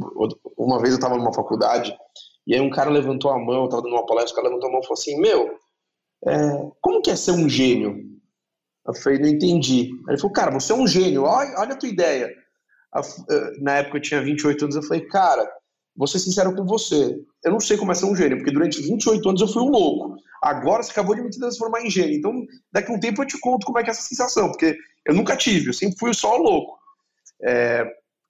[0.57, 1.95] uma vez eu estava numa faculdade
[2.45, 4.69] e aí um cara levantou a mão, eu tava dando uma palestra, o cara levantou
[4.69, 5.57] a mão e falou assim, meu,
[6.25, 7.97] é, como que é ser um gênio?
[8.85, 9.91] Eu falei, não entendi.
[10.07, 12.29] Ele falou, cara, você é um gênio, olha, olha a tua ideia.
[12.95, 15.47] Eh, na época eu tinha 28 anos, eu falei, cara,
[15.95, 18.81] vou ser sincero com você, eu não sei como é ser um gênio, porque durante
[18.81, 20.15] 28 anos eu fui um louco.
[20.41, 22.17] Agora você acabou de me transformar em gênio.
[22.17, 22.33] Então,
[22.71, 24.75] daqui a um tempo eu te conto como é que é essa sensação, porque
[25.05, 26.77] eu nunca tive, eu sempre fui só louco.
[27.41, 27.85] É,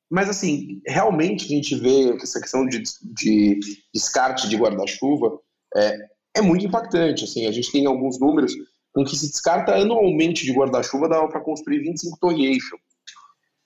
[0.09, 3.59] mas, assim, realmente a gente vê essa questão de, de
[3.91, 5.39] descarte de guarda-chuva
[5.75, 5.97] é,
[6.35, 7.23] é, muito impactante.
[7.23, 8.53] Assim, a gente tem alguns números
[8.93, 12.77] com que se descarta anualmente de guarda-chuva dá para construir 25 Torre Eiffel.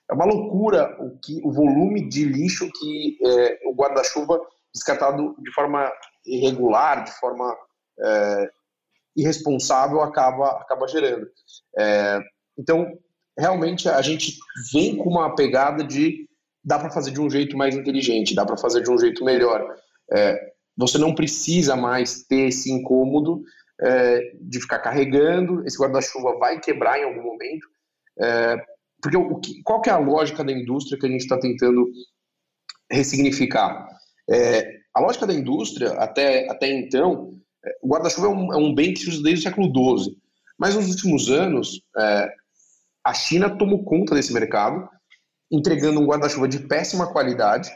[0.09, 4.39] É uma loucura o, que, o volume de lixo que é, o guarda-chuva
[4.73, 5.91] descartado de forma
[6.25, 7.55] irregular, de forma
[7.99, 8.49] é,
[9.15, 11.27] irresponsável, acaba, acaba gerando.
[11.77, 12.19] É,
[12.57, 12.97] então,
[13.37, 14.37] realmente, a gente
[14.71, 16.27] vem com uma pegada de
[16.63, 19.75] dá para fazer de um jeito mais inteligente, dá para fazer de um jeito melhor.
[20.11, 23.41] É, você não precisa mais ter esse incômodo
[23.81, 27.67] é, de ficar carregando, esse guarda-chuva vai quebrar em algum momento.
[29.01, 31.89] Porque o que, qual que é a lógica da indústria que a gente está tentando
[32.91, 33.87] ressignificar?
[34.29, 38.73] É, a lógica da indústria, até, até então, é, o guarda-chuva é, um, é um,
[38.73, 40.17] bem que se usa desde o século XII.
[40.57, 42.29] Mas nos últimos anos, é,
[43.03, 44.89] a China tomou conta desse mercado,
[45.51, 47.69] entregando um guarda-chuva de péssima qualidade,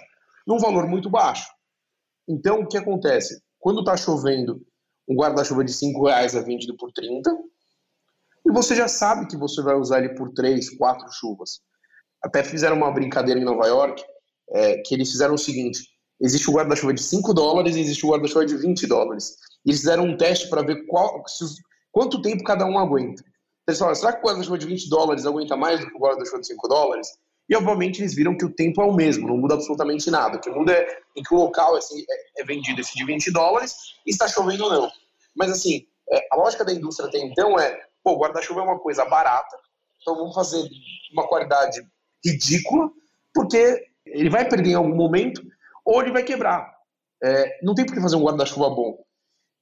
[0.47, 1.47] num valor muito baixo.
[2.27, 3.41] Então, o que acontece?
[3.59, 4.61] Quando está chovendo,
[5.07, 7.31] um guarda-chuva de 5 reais é vendido por 30,
[8.45, 11.61] e você já sabe que você vai usar ele por 3, 4 chuvas.
[12.23, 14.03] Até fizeram uma brincadeira em Nova York,
[14.51, 15.79] é, que eles fizeram o seguinte,
[16.19, 19.35] existe o guarda-chuva de 5 dólares e existe o guarda-chuva de 20 dólares.
[19.65, 21.45] Eles fizeram um teste para ver qual, se,
[21.91, 23.23] quanto tempo cada um aguenta.
[23.67, 26.41] Eles falaram, será que o guarda-chuva de 20 dólares aguenta mais do que o guarda-chuva
[26.41, 27.07] de 5 dólares?
[27.49, 30.37] E, obviamente, eles viram que o tempo é o mesmo, não muda absolutamente nada.
[30.37, 33.31] O que muda é em que o local assim, é, é vendido esse de 20
[33.31, 33.75] dólares
[34.05, 34.91] e está chovendo ou não.
[35.35, 39.05] Mas, assim, é, a lógica da indústria até então é, pô, guarda-chuva é uma coisa
[39.05, 39.57] barata,
[40.01, 40.63] então vamos fazer
[41.13, 41.81] uma qualidade
[42.25, 42.89] ridícula,
[43.33, 45.41] porque ele vai perder em algum momento
[45.85, 46.71] ou ele vai quebrar.
[47.23, 48.97] É, não tem por que fazer um guarda-chuva bom.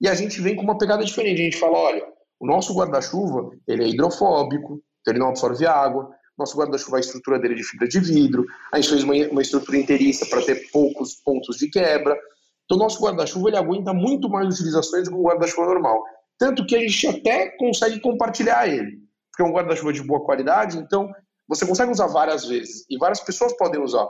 [0.02, 1.42] E a gente vem com uma pegada diferente.
[1.42, 2.08] A gente fala, olha,
[2.40, 7.38] o nosso guarda-chuva ele é hidrofóbico, então ele não absorve água, nosso guarda-chuva, a estrutura
[7.38, 8.46] dele é de fibra de vidro.
[8.72, 12.18] A gente fez uma, uma estrutura inteiriça para ter poucos pontos de quebra.
[12.64, 16.02] Então, nosso guarda-chuva ele aguenta muito mais utilizações do que um guarda-chuva normal.
[16.40, 18.98] Tanto que a gente até consegue compartilhar ele.
[19.30, 21.12] Porque é um guarda-chuva de boa qualidade, então
[21.48, 22.86] você consegue usar várias vezes.
[22.90, 24.08] E várias pessoas podem usar.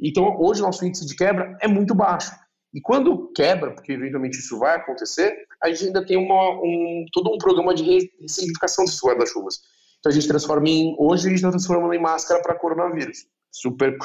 [0.00, 2.32] Então, hoje, nosso índice de quebra é muito baixo.
[2.72, 7.32] E quando quebra, porque eventualmente isso vai acontecer, a gente ainda tem uma, um, todo
[7.32, 9.60] um programa de ressignificação desses guarda-chuvas.
[9.98, 10.94] Então a gente transforma em.
[10.98, 13.26] Hoje a gente está transformando em máscara para coronavírus.
[13.50, 13.96] Super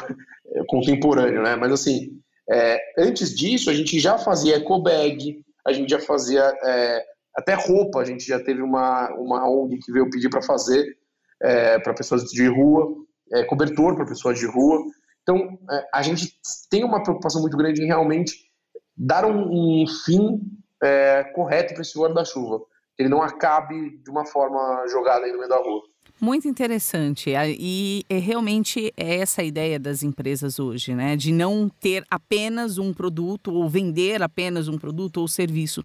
[0.68, 1.56] contemporâneo, né?
[1.56, 6.42] Mas assim, é, antes disso, a gente já fazia eco bag, a gente já fazia
[6.64, 7.04] é,
[7.40, 10.98] até roupa, a gente já teve uma, uma ONG que veio pedir para fazer
[11.42, 12.94] é, para pessoas de rua,
[13.32, 14.84] é, cobertor para pessoas de rua.
[15.22, 16.34] Então, é, a gente
[16.70, 18.34] tem uma preocupação muito grande em realmente
[18.96, 20.40] dar um, um fim
[20.84, 22.62] é, correto para esse guarda-chuva
[23.00, 25.82] ele não acabe de uma forma jogada aí no meio da rua.
[26.20, 27.32] Muito interessante.
[27.34, 31.16] E é realmente é essa a ideia das empresas hoje, né?
[31.16, 35.82] De não ter apenas um produto ou vender apenas um produto ou serviço.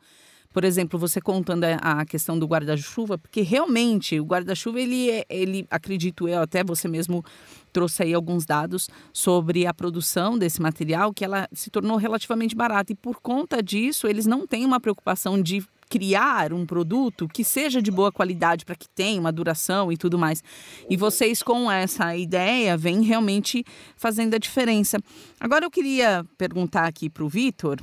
[0.55, 5.67] Por exemplo, você contando a questão do guarda-chuva, porque realmente o guarda-chuva, ele, é, ele,
[5.69, 7.25] acredito eu, até você mesmo
[7.73, 12.93] trouxe aí alguns dados sobre a produção desse material, que ela se tornou relativamente barata.
[12.93, 17.83] E por conta disso, eles não têm uma preocupação de criar um produto que seja
[17.83, 20.41] de boa qualidade para que tenha uma duração e tudo mais.
[20.89, 23.65] E vocês com essa ideia vêm realmente
[23.97, 25.01] fazendo a diferença.
[25.41, 27.81] Agora eu queria perguntar aqui para o Vitor.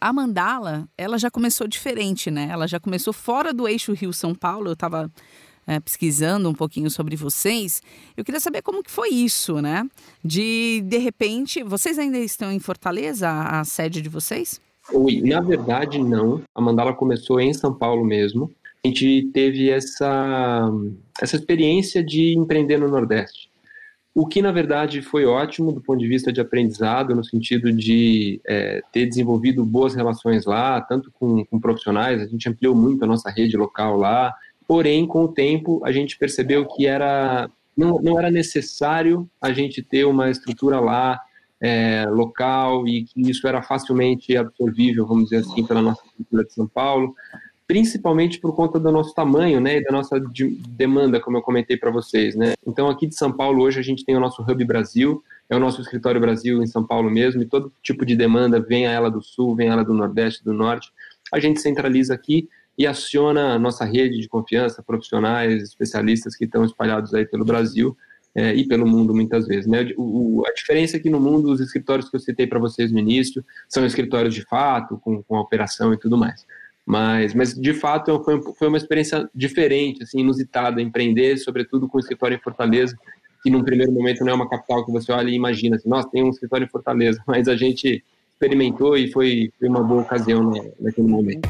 [0.00, 2.48] A mandala, ela já começou diferente, né?
[2.50, 4.68] Ela já começou fora do eixo Rio-São Paulo.
[4.68, 5.10] Eu estava
[5.66, 7.82] é, pesquisando um pouquinho sobre vocês.
[8.16, 9.86] Eu queria saber como que foi isso, né?
[10.24, 14.60] De, de repente, vocês ainda estão em Fortaleza, a, a sede de vocês?
[15.22, 16.42] Na verdade não.
[16.54, 18.50] A Mandala começou em São Paulo mesmo.
[18.82, 20.70] A gente teve essa,
[21.20, 23.49] essa experiência de empreender no Nordeste.
[24.14, 28.40] O que, na verdade, foi ótimo do ponto de vista de aprendizado, no sentido de
[28.46, 33.06] é, ter desenvolvido boas relações lá, tanto com, com profissionais, a gente ampliou muito a
[33.06, 34.34] nossa rede local lá,
[34.66, 39.80] porém, com o tempo, a gente percebeu que era, não, não era necessário a gente
[39.80, 41.20] ter uma estrutura lá
[41.60, 46.52] é, local e que isso era facilmente absorvível, vamos dizer assim, pela nossa cultura de
[46.52, 47.14] São Paulo,
[47.70, 51.76] principalmente por conta do nosso tamanho, né, e da nossa de demanda, como eu comentei
[51.76, 52.54] para vocês, né.
[52.66, 55.60] Então, aqui de São Paulo hoje a gente tem o nosso Hub Brasil, é o
[55.60, 59.08] nosso escritório Brasil em São Paulo mesmo, e todo tipo de demanda vem a ela
[59.08, 60.90] do Sul, vem a ela do Nordeste, do Norte,
[61.32, 66.64] a gente centraliza aqui e aciona a nossa rede de confiança, profissionais, especialistas que estão
[66.64, 67.96] espalhados aí pelo Brasil
[68.34, 69.68] é, e pelo mundo muitas vezes.
[69.68, 69.92] Né?
[69.96, 72.98] O, a diferença é que no mundo, os escritórios que eu citei para vocês no
[72.98, 76.44] início são escritórios de fato, com, com operação e tudo mais.
[76.90, 82.00] Mas, mas de fato, foi, foi uma experiência diferente, assim, inusitada, empreender, sobretudo com o
[82.00, 82.98] escritório em Fortaleza,
[83.44, 86.10] que num primeiro momento não é uma capital que você olha e imagina, assim, nossa,
[86.10, 90.50] tem um escritório em Fortaleza, mas a gente experimentou e foi, foi uma boa ocasião
[90.50, 91.48] né, naquele momento.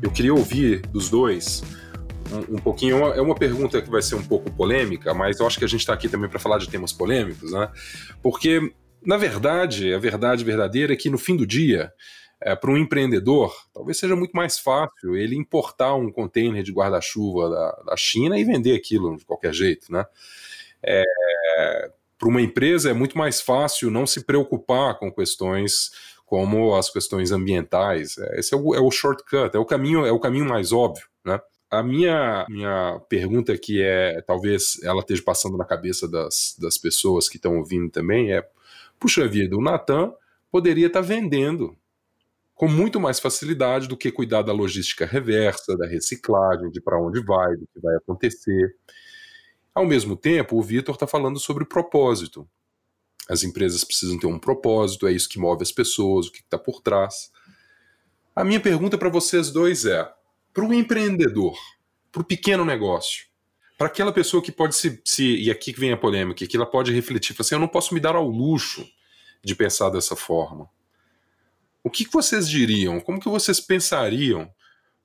[0.00, 1.64] Eu queria ouvir dos dois
[2.32, 2.98] um, um pouquinho.
[2.98, 5.80] É uma pergunta que vai ser um pouco polêmica, mas eu acho que a gente
[5.80, 7.68] está aqui também para falar de temas polêmicos, né?
[8.22, 8.72] Porque,
[9.06, 11.92] na verdade, a verdade verdadeira é que no fim do dia,
[12.40, 17.48] é, para um empreendedor, talvez seja muito mais fácil ele importar um container de guarda-chuva
[17.48, 20.04] da, da, China e vender aquilo de qualquer jeito, né?
[20.82, 21.04] É,
[22.18, 25.90] para uma empresa é muito mais fácil não se preocupar com questões
[26.24, 28.18] como as questões ambientais.
[28.18, 31.06] É, esse é o, é o shortcut, é o caminho, é o caminho mais óbvio,
[31.24, 31.40] né?
[31.70, 37.28] A minha, minha pergunta que é, talvez ela esteja passando na cabeça das, das pessoas
[37.28, 38.46] que estão ouvindo também é,
[38.98, 40.12] puxa vida, o Natan
[40.50, 41.76] poderia estar tá vendendo
[42.54, 47.20] com muito mais facilidade do que cuidar da logística reversa, da reciclagem, de para onde
[47.22, 48.74] vai, do que vai acontecer.
[49.74, 52.48] Ao mesmo tempo, o Vitor está falando sobre propósito.
[53.28, 56.58] As empresas precisam ter um propósito, é isso que move as pessoas, o que está
[56.58, 57.30] por trás.
[58.34, 60.10] A minha pergunta para vocês dois é:
[60.54, 61.58] para o empreendedor,
[62.10, 63.26] para o pequeno negócio,
[63.76, 66.92] para aquela pessoa que pode se, se, E aqui vem a polêmica, que ela pode
[66.92, 68.88] refletir, assim, eu não posso me dar ao luxo
[69.44, 70.68] de pensar dessa forma.
[71.84, 72.98] O que, que vocês diriam?
[73.00, 74.50] Como que vocês pensariam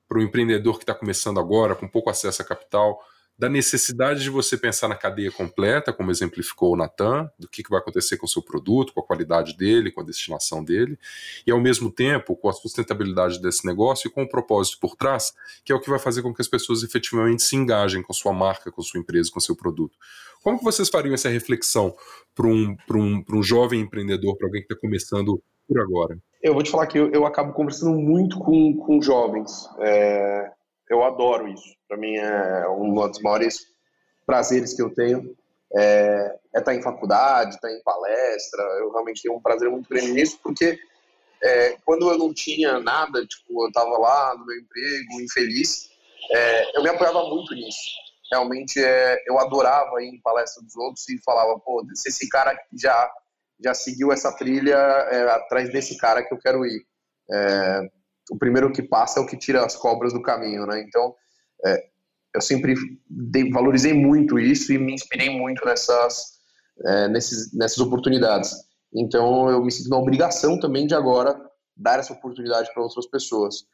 [0.08, 3.00] para o empreendedor que está começando agora, com pouco acesso a capital,
[3.38, 7.70] da necessidade de você pensar na cadeia completa, como exemplificou o Natan, do que, que
[7.70, 10.98] vai acontecer com o seu produto, com a qualidade dele, com a destinação dele,
[11.46, 15.34] e ao mesmo tempo com a sustentabilidade desse negócio e com o propósito por trás,
[15.66, 18.32] que é o que vai fazer com que as pessoas efetivamente se engajem com sua
[18.32, 19.98] marca, com sua empresa, com seu produto.
[20.44, 21.96] Como que vocês fariam essa reflexão
[22.36, 26.18] para um, um, um jovem empreendedor, para alguém que está começando por agora?
[26.42, 29.68] Eu vou te falar que eu, eu acabo conversando muito com, com jovens.
[29.80, 30.52] É,
[30.90, 31.81] eu adoro isso.
[31.92, 33.66] Para mim é um dos maiores
[34.26, 35.36] prazeres que eu tenho.
[35.76, 38.64] É, é estar tá em faculdade, estar tá em palestra.
[38.80, 40.80] Eu realmente tenho um prazer muito grande nisso, porque
[41.44, 45.90] é, quando eu não tinha nada, tipo, eu estava lá no meu emprego, infeliz,
[46.32, 47.92] é, eu me apoiava muito nisso.
[48.32, 52.58] Realmente, é, eu adorava ir em palestra dos outros e falava, pô, se esse cara
[52.82, 53.12] já
[53.64, 56.84] já seguiu essa trilha é, atrás desse cara que eu quero ir.
[57.30, 57.82] É,
[58.32, 60.82] o primeiro que passa é o que tira as cobras do caminho, né?
[60.82, 61.14] Então,
[61.66, 61.88] é,
[62.34, 62.76] eu sempre
[63.10, 66.40] dei, valorizei muito isso e me inspirei muito nessas,
[66.86, 68.52] é, nesses, nessas oportunidades.
[68.94, 71.40] Então, eu me sinto na obrigação também de agora
[71.76, 73.66] dar essa oportunidade para outras pessoas.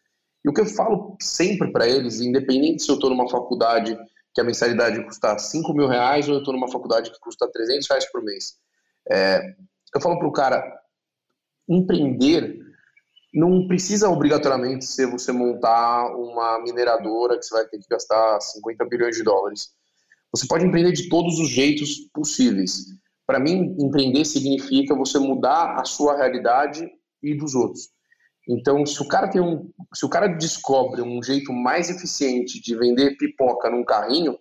[0.45, 3.97] E o que eu falo sempre para eles, independente se eu estou numa faculdade
[4.33, 7.87] que a mensalidade custa 5 mil reais ou eu estou numa faculdade que custa 300
[7.89, 8.55] reais por mês,
[9.09, 9.41] é,
[9.95, 10.63] eu falo para o cara,
[11.67, 12.66] empreender
[13.37, 18.83] não precisa obrigatoriamente ser você montar uma mineradora que você vai ter que gastar 50
[18.85, 19.69] bilhões de dólares.
[20.31, 22.85] Você pode empreender de todos os jeitos possíveis.
[23.27, 26.89] Para mim, empreender significa você mudar a sua realidade
[27.21, 27.89] e dos outros.
[28.49, 32.75] Então, se o cara tem um, se o cara descobre um jeito mais eficiente de
[32.75, 34.35] vender pipoca num carrinho,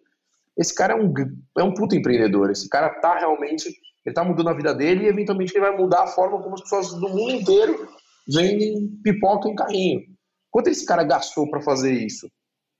[0.56, 1.12] esse cara é um
[1.58, 2.50] é um puta empreendedor.
[2.50, 6.04] Esse cara tá realmente ele está mudando a vida dele e eventualmente ele vai mudar
[6.04, 7.88] a forma como as pessoas do mundo inteiro
[8.26, 10.02] vendem pipoca em carrinho.
[10.50, 12.30] Quanto esse cara gastou para fazer isso?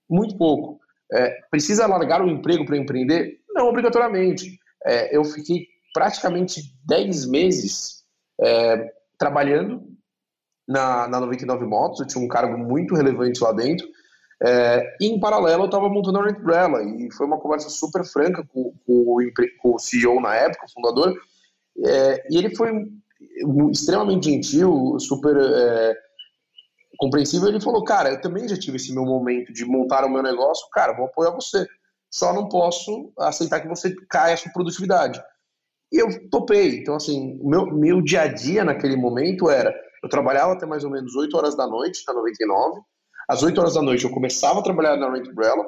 [0.09, 0.81] Muito pouco.
[1.13, 3.39] É, precisa largar o emprego para empreender?
[3.51, 4.59] Não, obrigatoriamente.
[4.85, 8.05] É, eu fiquei praticamente 10 meses
[8.41, 9.83] é, trabalhando
[10.69, 13.87] na, na 99 Motos, eu tinha um cargo muito relevante lá dentro,
[14.43, 18.45] é, e em paralelo eu estava montando a Umbrella e foi uma conversa super franca
[18.53, 19.19] com, com, o,
[19.63, 21.15] com o, CEO na época, o fundador,
[21.85, 22.71] é, e ele foi
[23.71, 25.97] extremamente gentil, super é,
[26.99, 27.49] compreensível.
[27.49, 30.69] Ele falou: Cara, eu também já tive esse meu momento de montar o meu negócio,
[30.71, 31.67] cara, vou apoiar você,
[32.11, 35.23] só não posso aceitar que você caia a sua produtividade.
[35.93, 36.81] E eu topei.
[36.81, 40.91] Então, assim, meu, meu dia a dia naquele momento era: eu trabalhava até mais ou
[40.91, 42.81] menos 8 horas da noite, na 99
[43.29, 45.65] às 8 horas da noite eu começava a trabalhar na Rent Umbrella,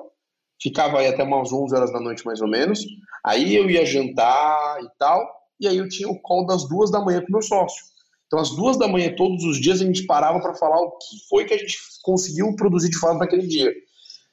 [0.61, 2.81] ficava aí até umas 11 horas da noite mais ou menos.
[3.25, 5.29] Aí eu ia jantar e tal,
[5.61, 7.85] e aí eu tinha o call das duas da manhã com meu sócio.
[8.27, 11.29] Então, às duas da manhã, todos os dias, a gente parava para falar o que
[11.29, 13.73] foi que a gente conseguiu produzir de fato naquele dia.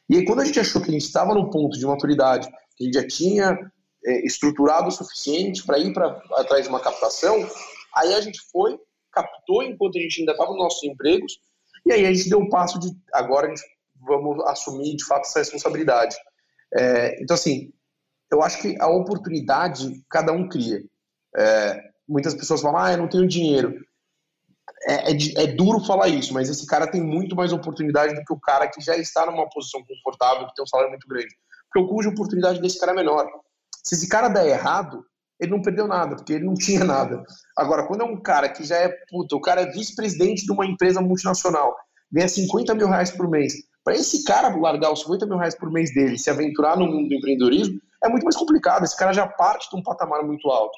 [0.10, 2.84] E aí, quando a gente achou que a gente estava no ponto de maturidade, que
[2.84, 3.72] a gente já tinha
[4.06, 7.48] é, estruturado o suficiente para ir para atrás de uma captação,
[7.96, 8.78] aí a gente foi,
[9.12, 11.40] captou enquanto a gente ainda estava nos nossos empregos
[11.86, 13.64] e aí a gente deu um passo de agora a gente
[14.02, 16.16] vamos assumir de fato essa responsabilidade.
[16.74, 17.72] É, então, assim,
[18.32, 20.84] eu acho que a oportunidade cada um cria.
[21.38, 23.74] É, muitas pessoas falam, ah, eu não tenho dinheiro.
[24.88, 28.34] É, é, é, duro falar isso, mas esse cara tem muito mais oportunidade do que
[28.34, 31.36] o cara que já está numa posição confortável, que tem um salário muito grande.
[31.71, 33.28] Porque o cujo oportunidade desse cara é menor.
[33.84, 35.04] Se esse cara der errado,
[35.39, 37.24] ele não perdeu nada, porque ele não tinha nada.
[37.58, 40.65] Agora, quando é um cara que já é, puta, o cara é vice-presidente de uma
[40.65, 41.76] empresa multinacional,
[42.12, 45.71] ganha 50 mil reais por mês, para esse cara largar os 50 mil reais por
[45.71, 48.83] mês dele se aventurar no mundo do empreendedorismo, é muito mais complicado.
[48.83, 50.75] Esse cara já parte de um patamar muito alto.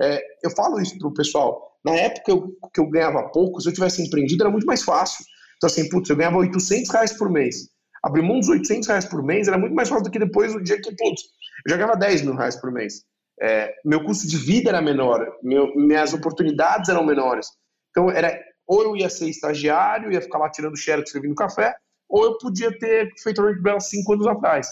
[0.00, 1.72] É, eu falo isso pro pessoal.
[1.84, 5.24] Na época eu, que eu ganhava pouco, se eu tivesse empreendido, era muito mais fácil.
[5.56, 7.68] Então, assim, putz, eu ganhava 800 reais por mês.
[8.02, 10.62] Abrir mão dos 800 reais por mês era muito mais fácil do que depois o
[10.62, 11.22] dia que, putz,
[11.64, 13.04] eu já ganhava 10 mil reais por mês.
[13.40, 17.48] É, meu custo de vida era menor, meu, minhas oportunidades eram menores.
[17.90, 21.74] Então, era ou eu ia ser estagiário, ia ficar lá tirando xerox servindo café,
[22.08, 24.68] ou eu podia ter feito Red Bell cinco anos atrás.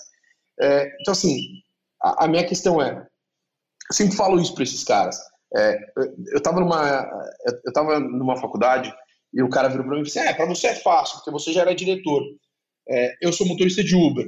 [0.61, 1.39] É, então, assim,
[2.03, 3.07] a, a, minha questão é,
[3.91, 5.19] eu sempre falo isso para esses caras.
[5.57, 5.79] É,
[6.33, 7.09] eu estava numa,
[7.65, 8.93] eu tava numa faculdade
[9.33, 11.53] e o cara virou para mim e disse: É, para você é fácil, porque você
[11.53, 12.23] já era diretor.
[12.89, 14.27] É, eu sou motorista de Uber.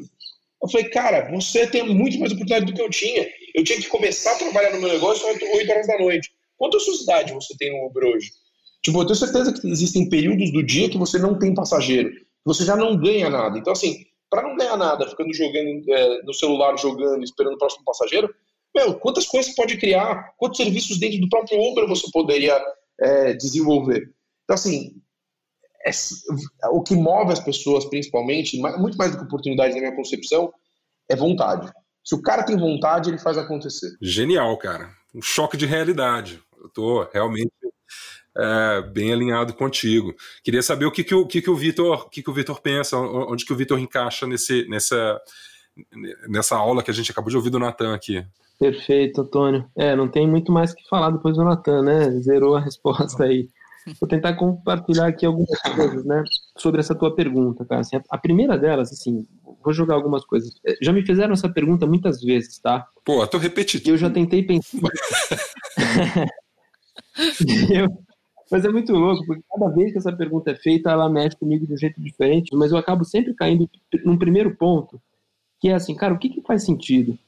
[0.63, 3.29] Eu falei, cara, você tem muito mais oportunidade do que eu tinha.
[3.55, 6.33] Eu tinha que começar a trabalhar no meu negócio às 8 horas da noite.
[6.57, 8.31] Quanta sociedade você tem no Uber hoje?
[8.83, 12.11] Tipo, eu tenho certeza que existem períodos do dia que você não tem passageiro,
[12.45, 13.59] você já não ganha nada.
[13.59, 17.85] Então, assim, para não ganhar nada, ficando jogando é, no celular, jogando, esperando o próximo
[17.85, 18.33] passageiro,
[18.77, 20.35] meu, quantas coisas você pode criar?
[20.37, 22.63] Quantos serviços dentro do próprio Uber você poderia
[23.01, 24.13] é, desenvolver?
[24.45, 24.93] Então, assim,
[25.87, 25.91] é,
[26.69, 30.53] o que move as pessoas, principalmente, muito mais do que oportunidade na minha concepção,
[31.09, 31.73] é vontade.
[32.05, 33.97] Se o cara tem vontade, ele faz acontecer.
[34.03, 34.91] Genial, cara.
[35.15, 36.39] Um choque de realidade.
[36.63, 37.51] Eu tô realmente
[38.37, 40.15] é, bem alinhado contigo.
[40.45, 43.47] Queria saber o que, que, o, que, que o Vitor que, que o pensa, onde
[43.47, 45.19] que o Vitor encaixa nesse, nessa,
[46.29, 48.23] nessa aula que a gente acabou de ouvir do Natan aqui.
[48.59, 49.67] Perfeito, Antônio.
[49.77, 52.11] É, não tem muito mais que falar depois do Natan, né?
[52.21, 53.49] Zerou a resposta aí.
[54.01, 56.25] Vou tentar compartilhar aqui algumas coisas, né,
[56.57, 57.83] sobre essa tua pergunta, cara.
[57.83, 59.25] Assim, a primeira delas, assim,
[59.63, 60.59] vou jogar algumas coisas.
[60.67, 62.85] É, já me fizeram essa pergunta muitas vezes, tá?
[63.05, 63.95] Pô, eu tô repetitivo.
[63.95, 64.81] Eu já tentei pensar.
[67.73, 67.87] eu...
[68.51, 71.67] Mas é muito louco, porque cada vez que essa pergunta é feita, ela mexe comigo
[71.67, 73.69] de um jeito diferente, mas eu acabo sempre caindo
[74.05, 75.01] num primeiro ponto,
[75.61, 77.19] que é assim, cara, o que, que faz sentido?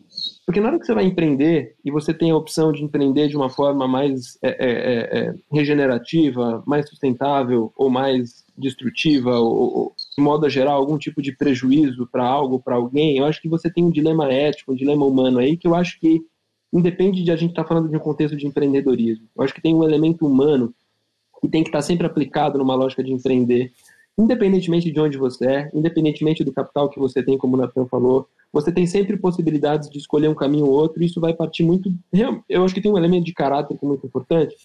[0.47, 3.37] Porque na hora que você vai empreender e você tem a opção de empreender de
[3.37, 9.95] uma forma mais é, é, é, é regenerativa, mais sustentável ou mais destrutiva, ou, ou,
[10.16, 13.70] de modo geral, algum tipo de prejuízo para algo, para alguém, eu acho que você
[13.70, 16.20] tem um dilema ético, um dilema humano aí, que eu acho que
[16.72, 19.26] independe de a gente estar tá falando de um contexto de empreendedorismo.
[19.37, 20.74] Eu acho que tem um elemento humano
[21.41, 23.72] que tem que estar tá sempre aplicado numa lógica de empreender,
[24.19, 28.29] independentemente de onde você é, independentemente do capital que você tem, como o Natan falou,
[28.53, 31.93] você tem sempre possibilidades de escolher um caminho ou outro, e isso vai partir muito.
[32.49, 34.57] Eu acho que tem um elemento de caráter que é muito importante,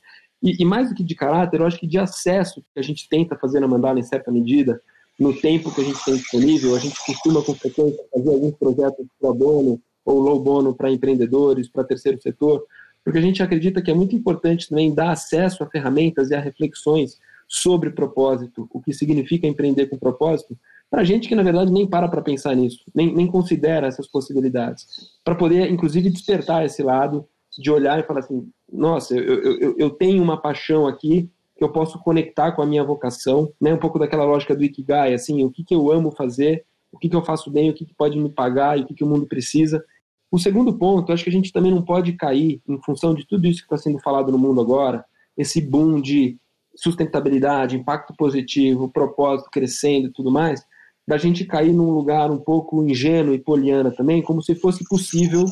[0.41, 3.08] e, e, mais do que de caráter, eu acho que de acesso que a gente
[3.08, 4.82] tenta fazer na mandala em certa medida,
[5.18, 9.06] no tempo que a gente tem disponível, a gente costuma com frequência fazer alguns projetos
[9.20, 12.66] pro bono ou low bono para empreendedores, para terceiro setor,
[13.06, 16.41] porque a gente acredita que é muito importante também dar acesso a ferramentas e a
[16.41, 17.18] reflexões
[17.54, 20.58] sobre propósito, o que significa empreender com propósito,
[20.89, 24.88] para gente que na verdade nem para para pensar nisso, nem, nem considera essas possibilidades,
[25.24, 29.89] para poder inclusive despertar esse lado de olhar e falar assim, nossa, eu, eu, eu
[29.91, 33.72] tenho uma paixão aqui que eu posso conectar com a minha vocação, né?
[33.72, 37.08] Um pouco daquela lógica do ikigai, assim, o que, que eu amo fazer, o que,
[37.08, 39.08] que eu faço bem, o que, que pode me pagar e o que, que o
[39.08, 39.86] mundo precisa.
[40.32, 43.45] O segundo ponto, acho que a gente também não pode cair em função de tudo
[43.45, 45.06] isso que está sendo falado no mundo agora,
[45.38, 46.39] esse boom de
[46.76, 50.65] sustentabilidade, impacto positivo, propósito crescendo e tudo mais,
[51.07, 55.43] da gente cair num lugar um pouco ingênuo e poliana também, como se fosse possível,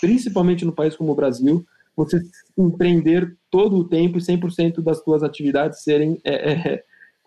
[0.00, 1.64] principalmente no país como o Brasil,
[1.94, 2.20] você
[2.56, 6.84] empreender todo o tempo e 100% das suas atividades serem é, é,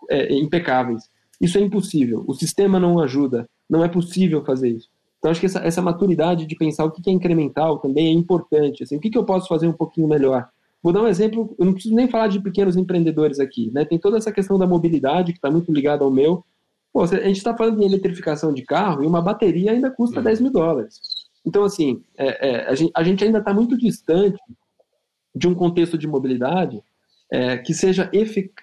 [0.09, 1.09] é, impecáveis.
[1.41, 2.23] Isso é impossível.
[2.27, 3.49] O sistema não ajuda.
[3.69, 4.89] Não é possível fazer isso.
[5.17, 8.83] Então, acho que essa, essa maturidade de pensar o que é incremental também é importante.
[8.83, 10.47] Assim, o que, que eu posso fazer um pouquinho melhor?
[10.81, 13.69] Vou dar um exemplo, eu não preciso nem falar de pequenos empreendedores aqui.
[13.71, 13.83] Né?
[13.85, 16.43] Tem toda essa questão da mobilidade, que está muito ligada ao meu,
[16.91, 20.23] Pô, a gente está falando em eletrificação de carro e uma bateria ainda custa uhum.
[20.23, 20.99] 10 mil dólares.
[21.45, 24.39] Então, assim, é, é, a, gente, a, gente, ainda está muito distante
[25.35, 26.81] de um contexto de mobilidade
[27.31, 28.09] é, que seja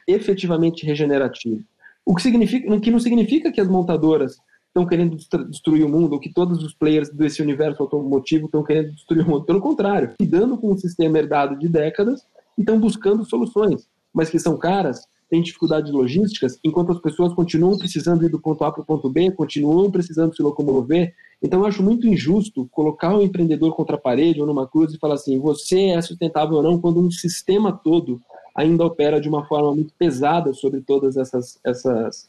[0.09, 1.63] efetivamente regenerativo.
[2.05, 4.37] O que, significa, o que não significa que as montadoras
[4.77, 5.17] estão querendo
[5.49, 9.31] destruir o mundo, ou que todos os players desse universo automotivo estão querendo destruir o
[9.31, 9.45] mundo.
[9.45, 12.27] Pelo contrário, lidando com um sistema herdado de décadas
[12.59, 17.77] e estão buscando soluções, mas que são caras tem dificuldades logísticas, enquanto as pessoas continuam
[17.77, 21.13] precisando ir do ponto A para o ponto B, continuam precisando se locomover.
[21.43, 24.95] Então, eu acho muito injusto colocar o um empreendedor contra a parede ou numa cruz
[24.95, 28.21] e falar assim: você é sustentável ou não, quando um sistema todo
[28.55, 32.29] ainda opera de uma forma muito pesada sobre todas essas, essas,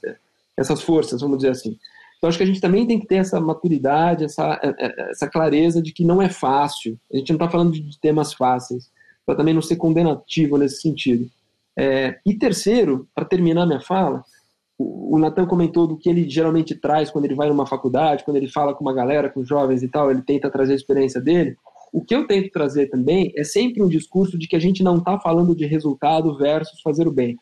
[0.57, 1.77] essas forças, vamos dizer assim.
[2.17, 4.59] Então, acho que a gente também tem que ter essa maturidade, essa,
[5.09, 6.99] essa clareza de que não é fácil.
[7.13, 8.89] A gente não está falando de temas fáceis,
[9.25, 11.29] para também não ser condenativo nesse sentido.
[11.77, 14.23] É, e terceiro, para terminar minha fala,
[14.79, 18.37] o, o Natan comentou do que ele geralmente traz quando ele vai numa faculdade, quando
[18.37, 21.55] ele fala com uma galera, com jovens e tal, ele tenta trazer a experiência dele.
[21.93, 24.97] O que eu tento trazer também é sempre um discurso de que a gente não
[24.97, 27.37] está falando de resultado versus fazer o bem.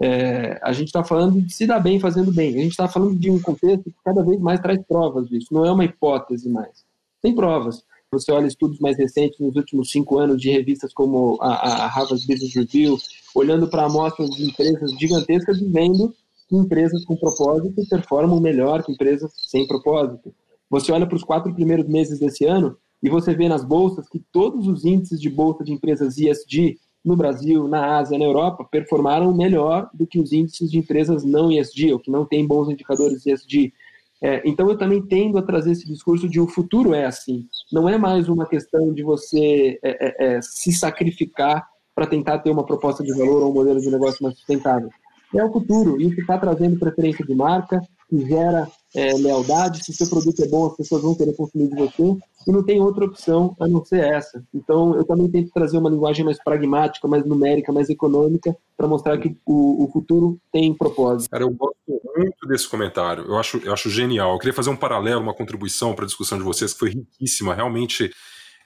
[0.00, 2.54] É, a gente está falando de se dar bem fazendo bem.
[2.54, 5.48] A gente está falando de um contexto que cada vez mais traz provas disso.
[5.52, 6.84] Não é uma hipótese mais.
[7.20, 7.82] Tem provas.
[8.10, 12.26] Você olha estudos mais recentes nos últimos cinco anos de revistas como a, a Harvard
[12.26, 12.96] Business Review,
[13.34, 16.14] olhando para amostras de empresas gigantescas e vendo
[16.48, 20.34] que empresas com propósito performam melhor que empresas sem propósito.
[20.70, 24.22] Você olha para os quatro primeiros meses desse ano e você vê nas bolsas que
[24.32, 26.78] todos os índices de bolsa de empresas ESG
[27.08, 31.50] no Brasil, na Ásia, na Europa, performaram melhor do que os índices de empresas não
[31.50, 33.72] ESG, ou que não têm bons indicadores ESG.
[34.20, 37.46] É, então, eu também tendo a trazer esse discurso de o futuro é assim.
[37.72, 42.50] Não é mais uma questão de você é, é, é se sacrificar para tentar ter
[42.50, 44.90] uma proposta de valor ou um modelo de negócio mais sustentável.
[45.34, 45.98] É o futuro.
[45.98, 47.80] Isso está trazendo preferência de marca,
[48.10, 49.84] que gera é, lealdade.
[49.84, 52.16] Se o seu produto é bom, as pessoas vão querer consumir de você.
[52.46, 54.42] E não tem outra opção a não ser essa.
[54.54, 59.18] Então, eu também tento trazer uma linguagem mais pragmática, mais numérica, mais econômica, para mostrar
[59.18, 61.30] que o, o, futuro tem propósito.
[61.30, 61.76] Cara, eu gosto
[62.16, 63.24] muito desse comentário.
[63.24, 64.32] Eu acho, eu acho genial.
[64.32, 67.54] Eu queria fazer um paralelo, uma contribuição para a discussão de vocês, que foi riquíssima,
[67.54, 68.10] realmente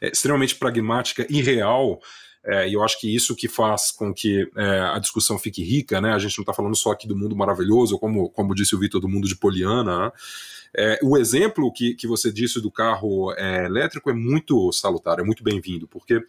[0.00, 1.98] é, extremamente pragmática e real.
[2.44, 6.00] É, e eu acho que isso que faz com que é, a discussão fique rica,
[6.00, 6.12] né?
[6.12, 9.00] A gente não está falando só aqui do mundo maravilhoso, como, como disse o Vitor,
[9.00, 10.06] do mundo de Poliana.
[10.06, 10.12] Né?
[10.74, 15.22] É, o exemplo que, que você disse do carro é, elétrico é muito salutar, é
[15.22, 16.24] muito bem-vindo, porque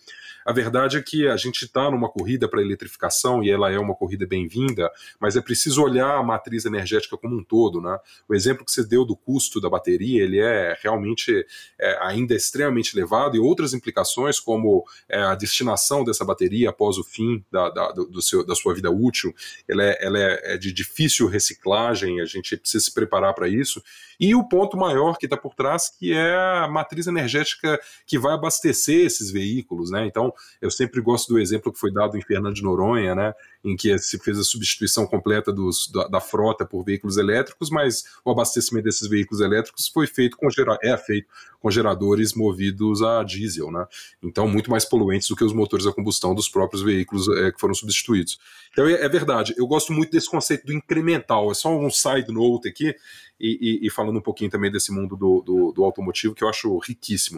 [0.46, 3.96] a verdade é que a gente está numa corrida para eletrificação e ela é uma
[3.96, 7.80] corrida bem-vinda, mas é preciso olhar a matriz energética como um todo.
[7.80, 7.98] Né?
[8.28, 11.46] O exemplo que você deu do custo da bateria, ele é realmente
[11.80, 17.04] é, ainda extremamente elevado e outras implicações, como é, a destinação dessa bateria após o
[17.04, 19.34] fim da, da, do seu, da sua vida útil,
[19.68, 23.82] ela, é, ela é, é de difícil reciclagem, a gente precisa se preparar para isso.
[24.20, 28.34] E o ponto maior que está por trás, que é a matriz energética que vai
[28.34, 29.92] abastecer esses veículos.
[29.92, 30.06] Né?
[30.06, 33.34] Então, eu sempre gosto do exemplo que foi dado em Fernando de Noronha, né,
[33.64, 38.04] em que se fez a substituição completa dos, da, da, frota por veículos elétricos, mas
[38.26, 41.28] o abastecimento desses veículos elétricos foi feito com gera, é feito
[41.60, 43.86] com geradores movidos a diesel, né?
[44.22, 47.60] Então muito mais poluentes do que os motores a combustão dos próprios veículos é, que
[47.60, 48.38] foram substituídos.
[48.72, 49.54] Então é, é, verdade.
[49.58, 51.50] Eu gosto muito desse conceito do incremental.
[51.50, 52.94] É só um side note aqui
[53.40, 56.50] e, e, e falando um pouquinho também desse mundo do, do, do automotivo que eu
[56.50, 57.38] acho riquíssimo.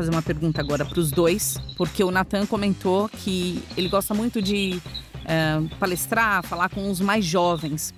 [0.00, 4.40] Fazer uma pergunta agora para os dois, porque o Natan comentou que ele gosta muito
[4.40, 4.80] de
[5.26, 7.92] é, palestrar, falar com os mais jovens.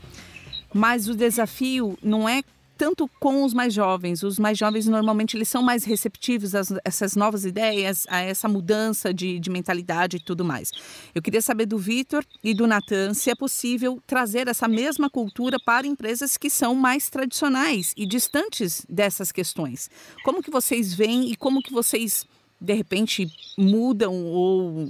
[0.75, 2.43] Mas o desafio não é
[2.83, 4.25] tanto com os mais jovens.
[4.25, 9.15] Os mais jovens normalmente eles são mais receptivos a essas novas ideias, a essa mudança
[9.15, 10.73] de, de mentalidade e tudo mais.
[11.15, 15.59] Eu queria saber do Vitor e do Natan se é possível trazer essa mesma cultura
[15.65, 19.89] para empresas que são mais tradicionais e distantes dessas questões.
[20.25, 22.27] Como que vocês veem e como que vocês
[22.61, 24.89] de repente mudam ou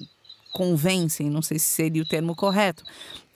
[0.52, 2.84] convencem, não sei se seria o termo correto,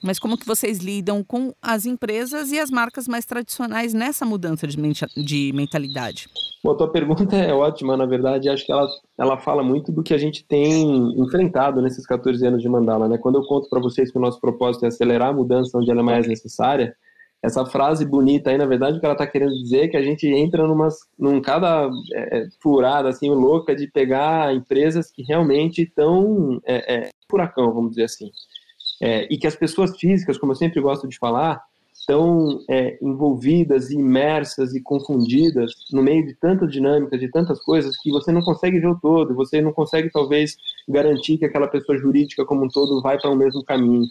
[0.03, 4.67] mas como que vocês lidam com as empresas e as marcas mais tradicionais nessa mudança
[4.67, 4.77] de,
[5.23, 6.27] de mentalidade?
[6.63, 8.87] Bom, a tua pergunta é ótima, na verdade, acho que ela,
[9.17, 13.17] ela fala muito do que a gente tem enfrentado nesses 14 anos de Mandala, né?
[13.17, 16.01] Quando eu conto para vocês que o nosso propósito é acelerar a mudança onde ela
[16.01, 16.95] é mais necessária,
[17.41, 20.01] essa frase bonita aí, na verdade, o que ela está querendo dizer é que a
[20.01, 20.87] gente entra numa,
[21.17, 27.09] num cada é, é, furada, assim, louca de pegar empresas que realmente estão é, é,
[27.29, 28.31] furacão, vamos dizer assim.
[29.01, 31.61] É, e que as pessoas físicas, como eu sempre gosto de falar,
[31.93, 38.11] estão é, envolvidas, imersas e confundidas no meio de tantas dinâmicas, de tantas coisas, que
[38.11, 42.45] você não consegue ver o todo, você não consegue, talvez, garantir que aquela pessoa jurídica
[42.45, 44.07] como um todo vai para o mesmo caminho.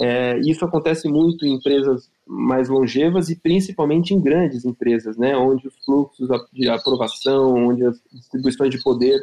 [0.00, 5.66] É, isso acontece muito em empresas mais longevas e principalmente em grandes empresas, né, onde
[5.66, 9.20] os fluxos de aprovação, onde as distribuições de poder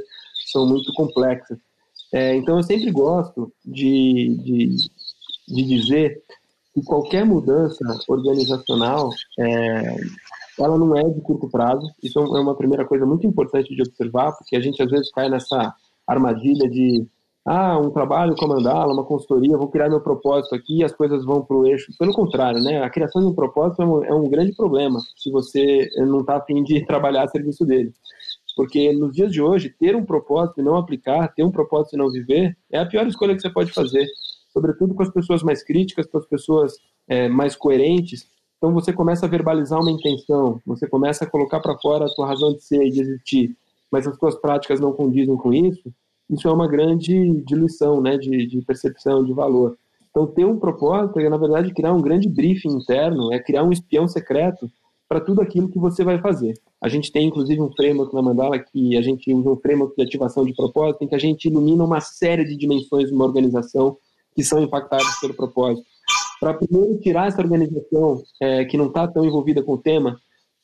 [0.48, 1.58] são muito complexas.
[2.14, 4.76] É, então, eu sempre gosto de, de,
[5.48, 6.22] de, dizer
[6.74, 9.96] que qualquer mudança organizacional, é,
[10.60, 11.88] ela não é de curto prazo.
[12.02, 15.30] Isso é uma primeira coisa muito importante de observar, porque a gente às vezes cai
[15.30, 15.74] nessa
[16.08, 17.08] armadilha de
[17.46, 20.92] ah, um trabalho com a Mandala, uma consultoria, vou criar meu propósito aqui e as
[20.92, 21.94] coisas vão para o eixo.
[22.00, 22.82] Pelo contrário, né?
[22.82, 26.38] A criação de um propósito é um, é um grande problema se você não está
[26.38, 27.94] afim de trabalhar a serviço dele.
[28.56, 31.98] Porque nos dias de hoje, ter um propósito e não aplicar, ter um propósito e
[31.98, 34.06] não viver, é a pior escolha que você pode fazer.
[34.50, 36.78] Sobretudo com as pessoas mais críticas, com as pessoas
[37.08, 38.28] é, mais coerentes.
[38.58, 42.28] Então você começa a verbalizar uma intenção, você começa a colocar para fora a sua
[42.28, 43.56] razão de ser e de existir,
[43.92, 45.94] mas as suas práticas não condizem com isso
[46.30, 49.78] isso é uma grande diluição né, de, de percepção, de valor.
[50.10, 53.72] Então, ter um propósito é, na verdade, criar um grande briefing interno, é criar um
[53.72, 54.72] espião secreto
[55.08, 56.54] para tudo aquilo que você vai fazer.
[56.82, 60.04] A gente tem, inclusive, um framework na Mandala que a gente usa um framework de
[60.04, 63.98] ativação de propósito, em que a gente ilumina uma série de dimensões de uma organização
[64.36, 65.86] que são impactadas pelo propósito.
[66.40, 70.20] para primeiro tirar essa organização é, que não está tão envolvida com o tema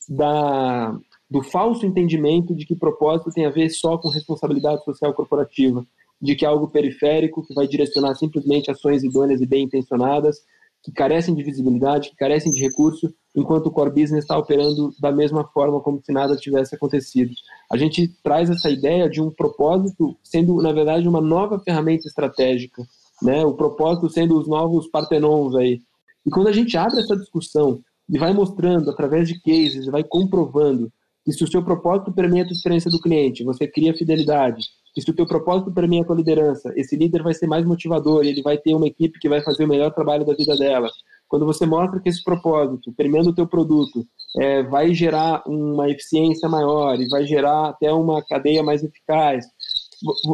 [0.10, 0.98] da,
[1.30, 5.86] do falso entendimento de que propósito tem a ver só com responsabilidade social corporativa,
[6.22, 10.40] de que é algo periférico que vai direcionar simplesmente ações idôneas e bem intencionadas,
[10.84, 15.12] que carecem de visibilidade, que carecem de recurso, enquanto o core business está operando da
[15.12, 17.32] mesma forma como se nada tivesse acontecido.
[17.72, 22.84] A gente traz essa ideia de um propósito sendo, na verdade, uma nova ferramenta estratégica,
[23.22, 23.46] né?
[23.46, 25.80] O propósito sendo os novos partenons aí.
[26.26, 27.80] E quando a gente abre essa discussão
[28.10, 30.92] e vai mostrando através de cases, vai comprovando
[31.24, 35.10] que se o seu propósito permeia a experiência do cliente, você cria fidelidade, que se
[35.10, 38.58] o teu propósito permeia a tua liderança, esse líder vai ser mais motivador, ele vai
[38.58, 40.90] ter uma equipe que vai fazer o melhor trabalho da vida dela.
[41.28, 44.06] Quando você mostra que esse propósito, permeando o teu produto,
[44.38, 49.46] é, vai gerar uma eficiência maior e vai gerar até uma cadeia mais eficaz,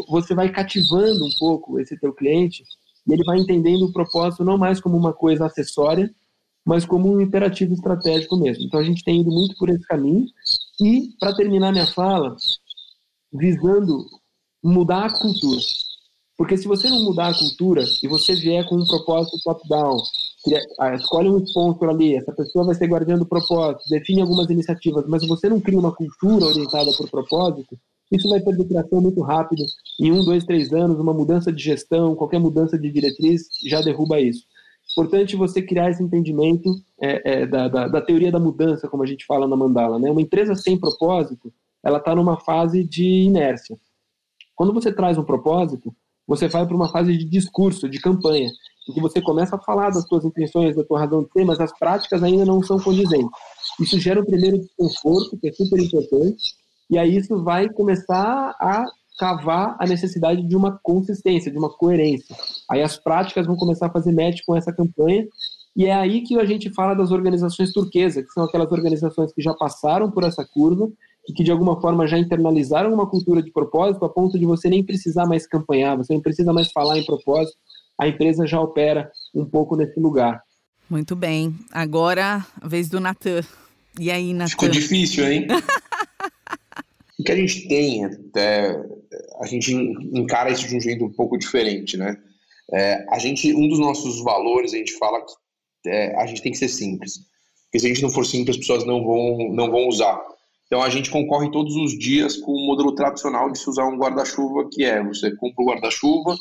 [0.10, 2.64] você vai cativando um pouco esse teu cliente
[3.08, 6.10] e ele vai entendendo o propósito não mais como uma coisa acessória,
[6.66, 8.66] mas como um imperativo estratégico mesmo.
[8.66, 10.26] Então a gente tem ido muito por esse caminho
[10.82, 12.36] e para terminar minha fala,
[13.32, 14.06] visando
[14.68, 15.62] mudar a cultura.
[16.38, 19.98] Porque se você não mudar a cultura e você vier com um propósito top-down,
[20.80, 25.06] ah, escolhe um sponsor ali, essa pessoa vai ser guardiã do propósito, define algumas iniciativas,
[25.08, 27.76] mas você não cria uma cultura orientada por propósito,
[28.12, 29.64] isso vai perder tração muito rápido.
[30.00, 34.20] Em um, dois, três anos, uma mudança de gestão, qualquer mudança de diretriz já derruba
[34.22, 34.44] isso.
[34.92, 36.70] Importante você criar esse entendimento
[37.02, 40.00] é, é, da, da, da, teoria da mudança, como a gente fala na Mandala.
[40.00, 40.10] Né?
[40.10, 41.52] Uma empresa sem propósito,
[41.84, 43.78] ela está numa fase de inércia.
[44.58, 45.96] Quando você traz um propósito,
[46.28, 48.50] você vai para uma fase de discurso, de campanha,
[48.90, 51.60] em que você começa a falar das suas intenções, da sua razão de ser, mas
[51.60, 53.30] as práticas ainda não são condizentes.
[53.80, 56.56] Isso gera um primeiro desconforto, que é super importante,
[56.90, 58.84] e aí isso vai começar a
[59.20, 62.36] cavar a necessidade de uma consistência, de uma coerência.
[62.70, 65.28] Aí as práticas vão começar a fazer match com essa campanha,
[65.76, 69.42] e é aí que a gente fala das organizações turquesas, que são aquelas organizações que
[69.42, 70.90] já passaram por essa curva
[71.28, 74.70] e que de alguma forma já internalizaram uma cultura de propósito a ponto de você
[74.70, 77.58] nem precisar mais campanhar, você não precisa mais falar em propósito,
[78.00, 80.42] a empresa já opera um pouco nesse lugar.
[80.90, 81.54] Muito bem.
[81.72, 83.42] Agora, a vez do Natan.
[84.00, 84.52] E aí, Natan?
[84.52, 85.48] Ficou difícil, hein?
[87.20, 88.80] o que a gente tem, até,
[89.42, 92.16] a gente encara isso de um jeito um pouco diferente, né?
[92.72, 96.52] É, a gente, um dos nossos valores, a gente fala que é, a gente tem
[96.52, 97.20] que ser simples.
[97.66, 100.22] Porque se a gente não for simples, as pessoas não vão, não vão usar.
[100.68, 103.98] Então a gente concorre todos os dias com o modelo tradicional de se usar um
[103.98, 106.36] guarda-chuva, que é você compra o guarda-chuva,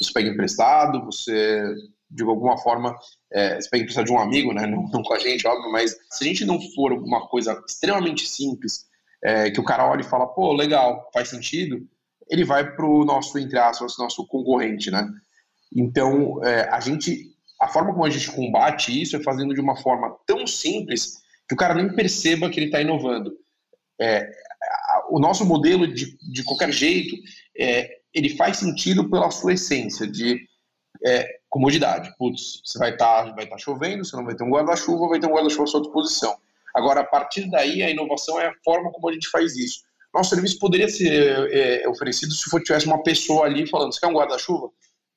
[0.00, 1.74] você pega emprestado, você
[2.08, 2.96] de alguma forma
[3.32, 4.66] é, você pega emprestado de um amigo, né?
[4.66, 8.26] Não, não, com a gente, óbvio, mas se a gente não for uma coisa extremamente
[8.26, 8.86] simples,
[9.22, 11.84] é, que o cara olha e fala, pô, legal, faz sentido,
[12.28, 15.08] ele vai para o nosso, entre aspas, nosso concorrente, né?
[15.74, 19.76] Então, é, a gente, a forma como a gente combate isso é fazendo de uma
[19.76, 23.32] forma tão simples que o cara nem perceba que ele está inovando
[24.00, 24.30] é,
[25.10, 27.16] o nosso modelo de, de qualquer jeito,
[27.58, 30.40] é, ele faz sentido pela sua essência de
[31.04, 32.12] é, comodidade.
[32.18, 35.20] Putz, você vai estar tá, vai tá chovendo, você não vai ter um guarda-chuva, vai
[35.20, 36.36] ter um guarda-chuva à sua disposição.
[36.74, 39.80] Agora, a partir daí, a inovação é a forma como a gente faz isso.
[40.14, 44.14] Nosso serviço poderia ser é, oferecido se tivesse uma pessoa ali falando: você quer um
[44.14, 44.70] guarda-chuva?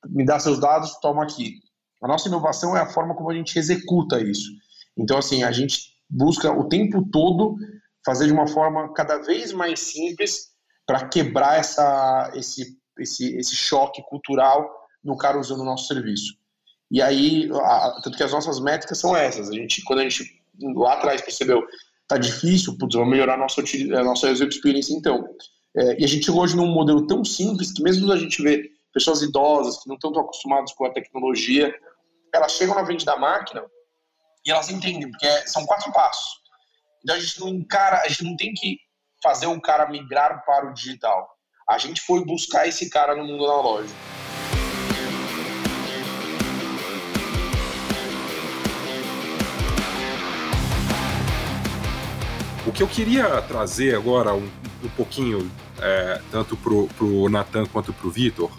[0.08, 1.54] Me dá seus dados, toma aqui.
[2.02, 4.50] A nossa inovação é a forma como a gente executa isso.
[4.96, 7.56] Então, assim, a gente busca o tempo todo
[8.06, 10.52] fazer de uma forma cada vez mais simples
[10.86, 14.70] para quebrar essa, esse, esse, esse choque cultural
[15.02, 16.34] no cara usando o nosso serviço.
[16.88, 19.50] E aí, a, tanto que as nossas métricas são essas.
[19.50, 20.40] A gente, quando a gente
[20.76, 21.66] lá atrás percebeu
[22.06, 25.28] tá difícil, putz, vamos melhorar a nossa, a nossa user experience então.
[25.76, 28.70] É, e a gente chegou hoje num modelo tão simples que mesmo a gente vê
[28.92, 31.74] pessoas idosas que não estão tão acostumadas com a tecnologia,
[32.32, 33.64] elas chegam na frente da máquina
[34.46, 36.45] e elas entendem, porque são quatro passos.
[37.02, 38.78] Então a gente não encara, a gente não tem que
[39.22, 41.28] fazer um cara migrar para o digital.
[41.68, 43.98] A gente foi buscar esse cara no mundo analógico.
[52.66, 54.50] O que eu queria trazer agora um,
[54.82, 58.50] um pouquinho, é, tanto para o Natan quanto para o Vitor,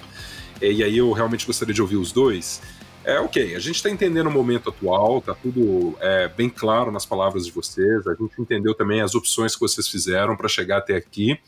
[0.61, 2.61] e aí eu realmente gostaria de ouvir os dois,
[3.07, 7.05] é ok, a gente está entendendo o momento atual, tá tudo é, bem claro nas
[7.05, 10.93] palavras de vocês, a gente entendeu também as opções que vocês fizeram para chegar até
[10.93, 11.39] aqui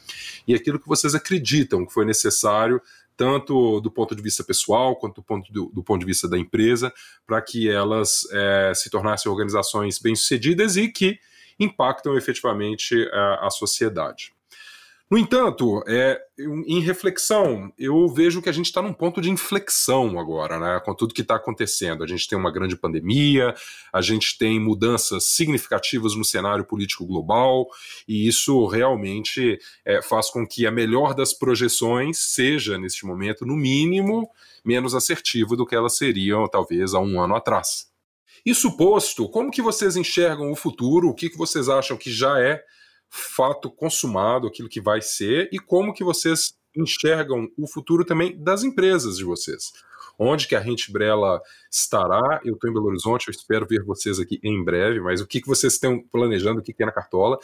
[0.48, 2.82] e aquilo que vocês acreditam que foi necessário,
[3.18, 6.38] tanto do ponto de vista pessoal quanto do ponto, do, do ponto de vista da
[6.38, 6.94] empresa,
[7.28, 11.20] para que elas é, se tornassem organizações bem-sucedidas e que
[11.60, 14.32] impactam efetivamente a, a sociedade.
[15.12, 16.22] No entanto, é,
[16.68, 20.94] em reflexão, eu vejo que a gente está num ponto de inflexão agora, né, com
[20.94, 22.04] tudo que está acontecendo.
[22.04, 23.56] A gente tem uma grande pandemia,
[23.92, 27.66] a gente tem mudanças significativas no cenário político global,
[28.08, 33.56] e isso realmente é, faz com que a melhor das projeções seja, neste momento, no
[33.56, 34.30] mínimo,
[34.64, 37.88] menos assertiva do que elas seriam, talvez, há um ano atrás.
[38.46, 41.10] Isso posto, como que vocês enxergam o futuro?
[41.10, 42.64] O que, que vocês acham que já é
[43.10, 48.64] fato consumado, aquilo que vai ser, e como que vocês enxergam o futuro também das
[48.64, 49.72] empresas de vocês.
[50.22, 51.42] Onde que a Rente Brela
[51.72, 52.42] estará?
[52.44, 55.40] Eu estou em Belo Horizonte, eu espero ver vocês aqui em breve, mas o que,
[55.40, 57.40] que vocês estão planejando, o que, que na cartola,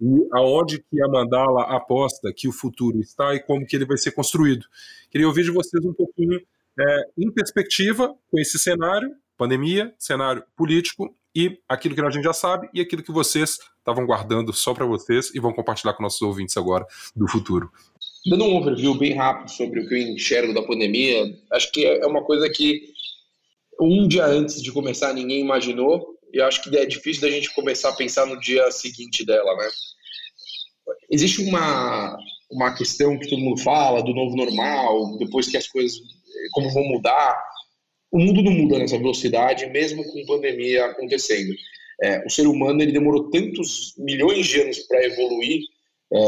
[0.00, 3.98] e aonde que a Mandala aposta que o futuro está e como que ele vai
[3.98, 4.64] ser construído.
[5.10, 6.40] Queria ouvir de vocês um pouquinho
[6.78, 12.32] é, em perspectiva com esse cenário, pandemia, cenário político e aquilo que a gente já
[12.32, 16.20] sabe e aquilo que vocês estavam guardando só para vocês e vão compartilhar com nossos
[16.22, 17.70] ouvintes agora do futuro.
[18.26, 22.06] Dando um overview bem rápido sobre o que eu enxergo da pandemia, acho que é
[22.06, 22.82] uma coisa que
[23.80, 27.88] um dia antes de começar ninguém imaginou e acho que é difícil da gente começar
[27.88, 29.68] a pensar no dia seguinte dela, né?
[31.10, 32.16] Existe uma
[32.50, 36.00] uma questão que todo mundo fala do novo normal, depois que as coisas
[36.52, 37.40] como vão mudar.
[38.10, 41.54] O mundo não muda nessa velocidade, mesmo com pandemia acontecendo.
[42.02, 45.60] É, o ser humano ele demorou tantos milhões de anos para evoluir,
[46.12, 46.18] é,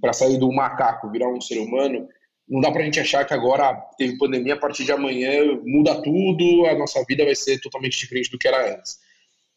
[0.00, 2.08] para sair do macaco, virar um ser humano.
[2.48, 6.00] Não dá para a gente achar que agora teve pandemia, a partir de amanhã muda
[6.00, 8.98] tudo, a nossa vida vai ser totalmente diferente do que era antes.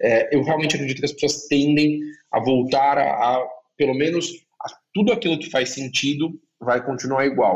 [0.01, 1.99] É, eu realmente acredito que as pessoas tendem
[2.32, 7.55] a voltar a, a pelo menos, a tudo aquilo que faz sentido vai continuar igual.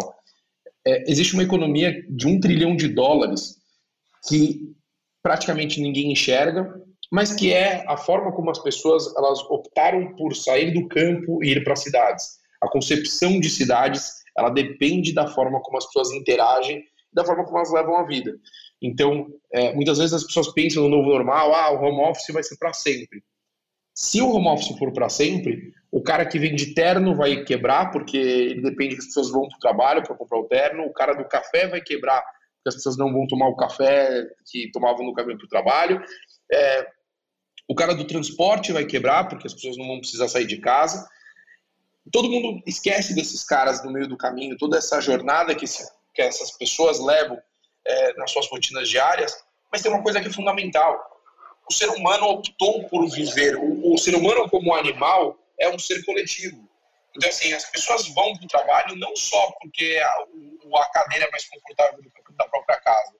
[0.85, 3.57] É, existe uma economia de um trilhão de dólares
[4.27, 4.73] que
[5.21, 6.73] praticamente ninguém enxerga,
[7.11, 11.51] mas que é a forma como as pessoas elas optaram por sair do campo e
[11.51, 12.39] ir para cidades.
[12.61, 17.57] A concepção de cidades ela depende da forma como as pessoas interagem, da forma como
[17.57, 18.35] elas levam a vida.
[18.81, 22.43] Então, é, muitas vezes as pessoas pensam no novo normal, ah, o home office vai
[22.43, 23.23] ser para sempre.
[23.95, 27.91] Se o home office for para sempre, o cara que vem de terno vai quebrar,
[27.91, 30.93] porque ele depende que as pessoas vão para o trabalho para comprar o terno, o
[30.93, 32.23] cara do café vai quebrar,
[32.63, 36.01] porque as pessoas não vão tomar o café que tomavam no caminho para o trabalho.
[36.51, 36.87] É,
[37.67, 41.07] o cara do transporte vai quebrar, porque as pessoas não vão precisar sair de casa.
[42.11, 45.65] Todo mundo esquece desses caras no meio do caminho, toda essa jornada que,
[46.13, 47.37] que essas pessoas levam
[47.85, 49.35] é, nas suas rotinas diárias.
[49.69, 50.97] Mas tem uma coisa que é fundamental:
[51.69, 53.57] o ser humano optou por viver.
[53.57, 56.69] O, o ser humano, como animal, é um ser coletivo.
[57.15, 61.31] Então, assim, as pessoas vão para o trabalho não só porque a, a cadeira é
[61.31, 63.13] mais confortável do que da própria casa.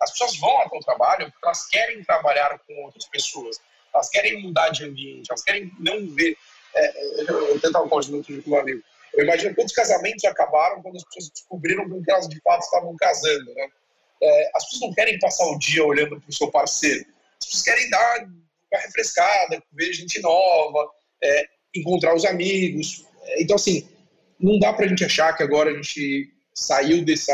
[0.00, 3.60] As pessoas vão até o trabalho porque elas querem trabalhar com outras pessoas
[3.94, 6.36] elas querem mudar de ambiente, elas querem não ver.
[6.74, 8.82] É, eu, eu tentava um muito com meu amigo.
[9.14, 13.52] Eu imagino quantos casamentos acabaram quando as pessoas descobriram que elas de fato estavam casando.
[13.54, 13.68] Né?
[14.22, 17.04] É, as pessoas não querem passar o dia olhando para o seu parceiro,
[17.40, 20.90] as pessoas querem dar uma refrescada, ver gente nova,
[21.22, 21.44] é,
[21.74, 23.04] encontrar os amigos.
[23.24, 23.86] É, então, assim,
[24.40, 27.32] não dá para a gente achar que agora a gente saiu dessa,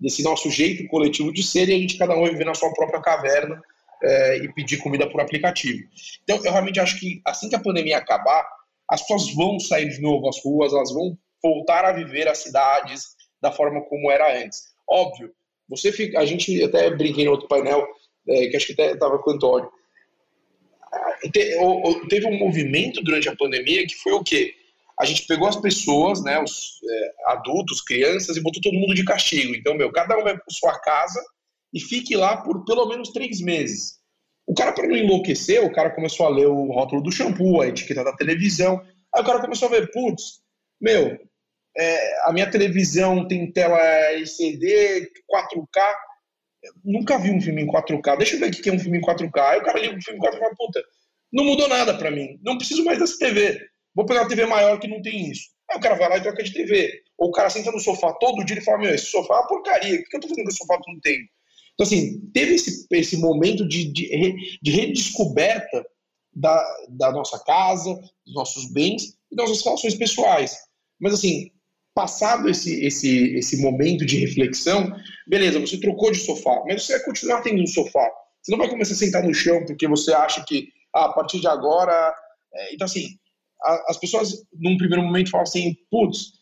[0.00, 3.00] desse nosso jeito coletivo de ser e a gente cada um viver na sua própria
[3.00, 3.60] caverna
[4.02, 5.88] é, e pedir comida por aplicativo.
[6.22, 8.46] Então, eu realmente acho que assim que a pandemia acabar,
[8.88, 13.16] as pessoas vão sair de novo às ruas, elas vão voltar a viver as cidades
[13.40, 14.68] da forma como era antes.
[14.88, 15.32] Óbvio,
[15.68, 17.86] você fica, a gente até brinquei no outro painel,
[18.28, 19.70] é, que acho que até estava com o Antônio.
[20.90, 21.18] Ah,
[22.08, 24.54] teve um movimento durante a pandemia que foi o quê?
[25.00, 29.04] A gente pegou as pessoas, né, os é, adultos, crianças, e botou todo mundo de
[29.04, 29.54] castigo.
[29.54, 31.22] Então, meu, cada um vai para sua casa
[31.72, 33.98] e fique lá por pelo menos três meses.
[34.46, 37.68] O cara, para não enlouquecer, o cara começou a ler o rótulo do shampoo, a
[37.68, 38.80] etiqueta da televisão.
[39.14, 40.40] Aí o cara começou a ver, putz,
[40.80, 41.18] meu,
[41.76, 45.94] é, a minha televisão tem tela LCD, 4K.
[46.62, 48.16] Eu nunca vi um filme em 4K.
[48.16, 49.38] Deixa eu ver o que é um filme em 4K.
[49.38, 50.82] Aí o cara liga um filme em 4K e fala, puta,
[51.32, 52.38] não mudou nada para mim.
[52.42, 53.60] Não preciso mais dessa TV.
[53.98, 55.48] Vou pegar uma TV maior que não tem isso.
[55.68, 57.02] Aí o cara vai lá e troca de TV.
[57.18, 59.48] Ou o cara senta no sofá todo dia e fala, meu, esse sofá é uma
[59.48, 59.98] porcaria.
[59.98, 61.18] O que eu tô fazendo com esse sofá que não tem?
[61.74, 65.84] Então, assim, teve esse, esse momento de, de, de redescoberta
[66.32, 67.92] da, da nossa casa,
[68.24, 70.56] dos nossos bens e das nossas relações pessoais.
[71.00, 71.50] Mas, assim,
[71.92, 74.94] passado esse, esse, esse momento de reflexão,
[75.26, 78.08] beleza, você trocou de sofá, mas você vai continuar tendo um sofá.
[78.40, 81.40] Você não vai começar a sentar no chão porque você acha que ah, a partir
[81.40, 82.14] de agora.
[82.54, 83.18] É, então, assim,
[83.62, 86.32] as pessoas, num primeiro momento, falam assim, putz,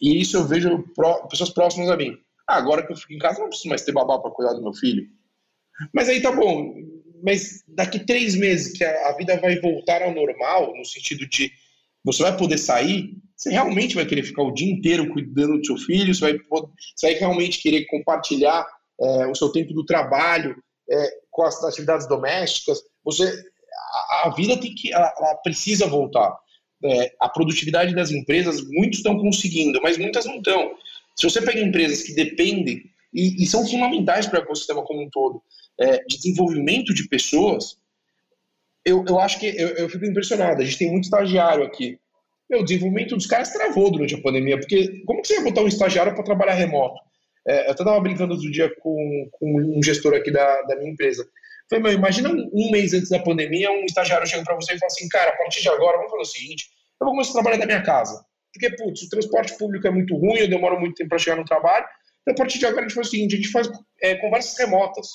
[0.00, 0.84] e isso eu vejo
[1.30, 2.16] pessoas próximas a mim.
[2.48, 4.62] Ah, agora que eu fico em casa, não preciso mais ter babá para cuidar do
[4.62, 5.06] meu filho.
[5.94, 6.74] Mas aí tá bom.
[7.22, 11.52] Mas daqui três meses que a, a vida vai voltar ao normal, no sentido de
[12.04, 15.76] você vai poder sair, você realmente vai querer ficar o dia inteiro cuidando do seu
[15.76, 16.38] filho, você vai,
[16.96, 18.66] você vai realmente querer compartilhar
[19.00, 20.56] é, o seu tempo do trabalho
[20.90, 22.80] é, com as atividades domésticas.
[23.04, 23.32] Você,
[24.10, 26.36] a, a vida tem que, ela, ela precisa voltar.
[26.84, 30.74] É, a produtividade das empresas, muitos estão conseguindo, mas muitas não estão.
[31.14, 35.10] Se você pega empresas que dependem e, e são fundamentais para o ecossistema como um
[35.10, 35.42] todo,
[35.78, 37.76] é, de desenvolvimento de pessoas,
[38.84, 40.60] eu, eu acho que eu, eu fico impressionado.
[40.60, 41.98] A gente tem muito estagiário aqui.
[42.50, 45.62] Meu, o desenvolvimento dos caras travou durante a pandemia, porque como que você vai botar
[45.62, 47.00] um estagiário para trabalhar remoto?
[47.46, 51.26] É, eu estava brincando outro dia com, com, um gestor aqui da, da minha empresa.
[51.68, 54.86] Falei, meu, imagina um mês antes da pandemia, um estagiário chega para você e fala
[54.86, 56.66] assim, cara, a partir de agora, vamos fazer o seguinte,
[57.00, 58.24] eu vou começar a trabalhar da minha casa.
[58.52, 61.44] Porque, putz, o transporte público é muito ruim, eu demoro muito tempo para chegar no
[61.44, 61.86] trabalho,
[62.22, 63.68] então a partir de agora a gente faz o seguinte, a gente faz
[64.02, 65.08] é, conversas remotas.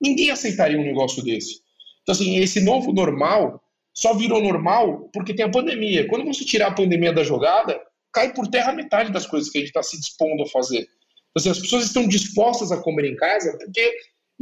[0.00, 1.60] Ninguém aceitaria um negócio desse.
[2.02, 3.62] Então, assim, esse novo normal
[3.94, 6.06] só virou normal porque tem a pandemia.
[6.08, 7.80] Quando você tirar a pandemia da jogada,
[8.12, 10.80] cai por terra metade das coisas que a gente está se dispondo a fazer.
[10.80, 13.96] Então, assim, as pessoas estão dispostas a comer em casa porque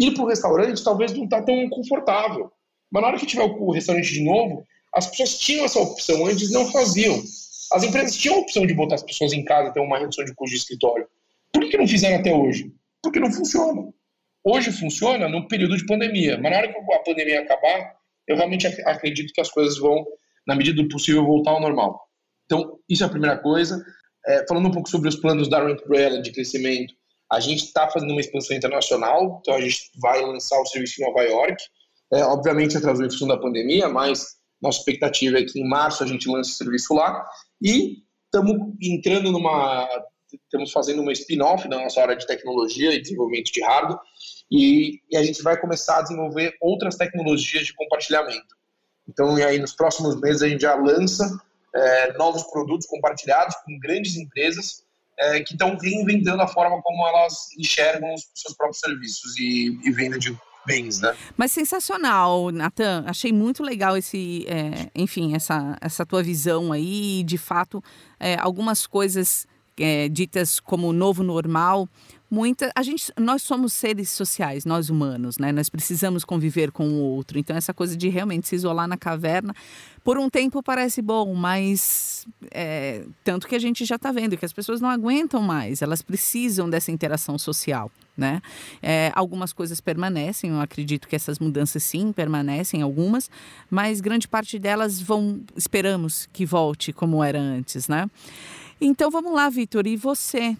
[0.07, 2.51] ir para o restaurante talvez não está tão confortável.
[2.91, 6.51] Mas na hora que tiver o restaurante de novo, as pessoas tinham essa opção, antes
[6.51, 7.23] não faziam.
[7.73, 10.35] As empresas tinham a opção de botar as pessoas em casa, ter uma redução de
[10.35, 11.07] custo de escritório.
[11.53, 12.71] Por que não fizeram até hoje?
[13.03, 13.93] Porque não funciona.
[14.45, 17.95] Hoje funciona no período de pandemia, mas na hora que a pandemia acabar,
[18.27, 20.05] eu realmente acredito que as coisas vão,
[20.47, 22.01] na medida do possível, voltar ao normal.
[22.45, 23.83] Então, isso é a primeira coisa.
[24.27, 26.95] É, falando um pouco sobre os planos da Rent Umbrella de crescimento,
[27.33, 31.07] a gente está fazendo uma expansão internacional, então a gente vai lançar o serviço em
[31.07, 31.65] Nova York.
[32.13, 36.07] É, obviamente atrasou em função da pandemia, mas nossa expectativa é que em março a
[36.07, 37.25] gente lance o serviço lá.
[37.61, 39.89] E estamos entrando numa.
[40.31, 43.99] Estamos fazendo uma spin-off da nossa área de tecnologia e desenvolvimento de hardware,
[44.51, 48.55] e, e, a gente vai começar a desenvolver outras tecnologias de compartilhamento.
[49.09, 51.39] Então, e aí nos próximos meses a gente já lança
[51.75, 54.85] é, novos produtos compartilhados com grandes empresas
[55.19, 59.91] é, que estão reinventando a forma como elas enxergam os seus próprios serviços e, e
[59.93, 60.37] venda de
[60.67, 61.15] bens, né?
[61.37, 63.05] Mas sensacional, Natan.
[63.07, 67.23] Achei muito legal esse, é, enfim, essa, essa tua visão aí.
[67.25, 67.83] De fato,
[68.19, 69.47] é, algumas coisas
[69.79, 71.89] é, ditas como novo normal
[72.33, 75.53] muita a gente nós somos seres sociais nós humanos né?
[75.53, 77.39] Nós precisamos conviver com o outro.
[77.39, 79.55] Então essa coisa de realmente se isolar na caverna
[80.03, 84.47] por um tempo parece bom mas é, tanto que a gente já está vendo que
[84.47, 88.41] as pessoas não aguentam mais elas precisam dessa interação social né?
[88.83, 93.31] É, algumas coisas permanecem eu acredito que essas mudanças sim permanecem algumas
[93.71, 98.09] mas grande parte delas vão esperamos que volte como era antes né?
[98.81, 100.57] Então vamos lá Vitor e você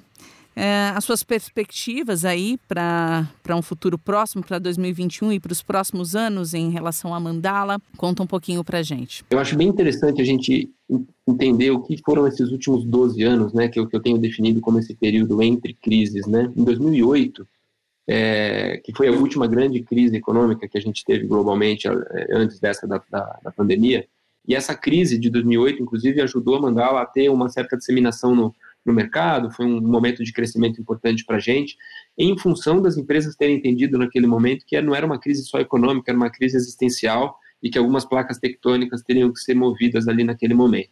[0.55, 3.27] é, as suas perspectivas aí para
[3.57, 7.81] um futuro próximo, para 2021 e para os próximos anos em relação à Mandala.
[7.97, 9.25] Conta um pouquinho para gente.
[9.31, 10.71] Eu acho bem interessante a gente
[11.27, 14.61] entender o que foram esses últimos 12 anos, né, que eu, que eu tenho definido
[14.61, 16.27] como esse período entre crises.
[16.27, 16.53] Né?
[16.55, 17.47] Em 2008,
[18.07, 21.93] é, que foi a última grande crise econômica que a gente teve globalmente é,
[22.33, 24.07] antes dessa da, da, da pandemia,
[24.47, 28.55] e essa crise de 2008, inclusive, ajudou a Mandala a ter uma certa disseminação no,
[28.85, 31.77] no mercado, foi um momento de crescimento importante para a gente,
[32.19, 36.11] em função das empresas terem entendido naquele momento que não era uma crise só econômica,
[36.11, 40.55] era uma crise existencial e que algumas placas tectônicas teriam que ser movidas ali naquele
[40.55, 40.91] momento.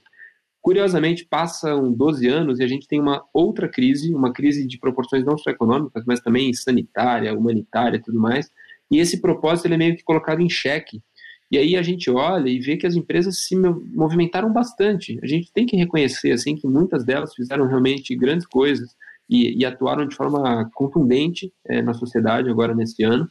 [0.62, 5.24] Curiosamente, passam 12 anos e a gente tem uma outra crise, uma crise de proporções
[5.24, 8.50] não só econômicas, mas também sanitária, humanitária e tudo mais,
[8.90, 11.02] e esse propósito ele é meio que colocado em xeque
[11.50, 15.18] e aí a gente olha e vê que as empresas se movimentaram bastante.
[15.22, 18.96] A gente tem que reconhecer assim que muitas delas fizeram realmente grandes coisas
[19.28, 23.28] e, e atuaram de forma contundente é, na sociedade agora nesse ano.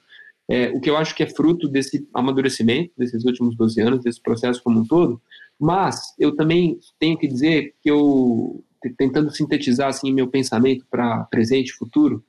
[0.50, 4.22] É, o que eu acho que é fruto desse amadurecimento desses últimos 12 anos, desse
[4.22, 5.22] processo como um todo.
[5.58, 8.64] Mas eu também tenho que dizer que eu,
[8.98, 12.24] tentando sintetizar assim meu pensamento para presente e futuro,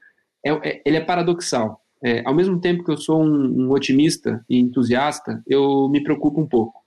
[0.45, 4.45] é, é, ele é paradoxal é, ao mesmo tempo que eu sou um, um, otimista
[4.49, 6.81] e entusiasta, eu me preocupo um pouco.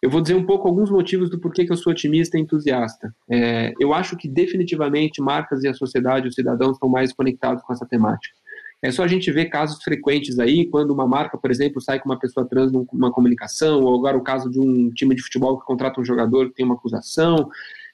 [0.00, 3.12] Eu vou dizer um pouco alguns motivos do porquê que eu sou otimista e entusiasta.
[3.28, 7.72] É, eu acho que definitivamente marcas e a sociedade, os cidadãos estão mais conectados com
[7.72, 8.34] essa temática.
[8.80, 12.08] É só a gente ver casos frequentes aí, quando uma marca, por exemplo, sai com
[12.08, 15.66] uma pessoa trans numa comunicação, ou agora o caso de um time de futebol que
[15.66, 17.50] contrata um jogador que tem uma acusação,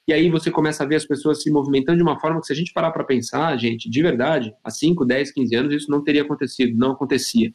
[0.07, 2.53] e aí você começa a ver as pessoas se movimentando de uma forma que, se
[2.53, 6.03] a gente parar para pensar, gente, de verdade, há 5, 10, 15 anos isso não
[6.03, 7.51] teria acontecido, não acontecia.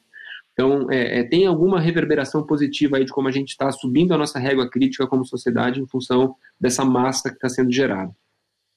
[0.52, 4.18] Então, é, é, tem alguma reverberação positiva aí de como a gente está subindo a
[4.18, 8.14] nossa régua crítica como sociedade em função dessa massa que está sendo gerada.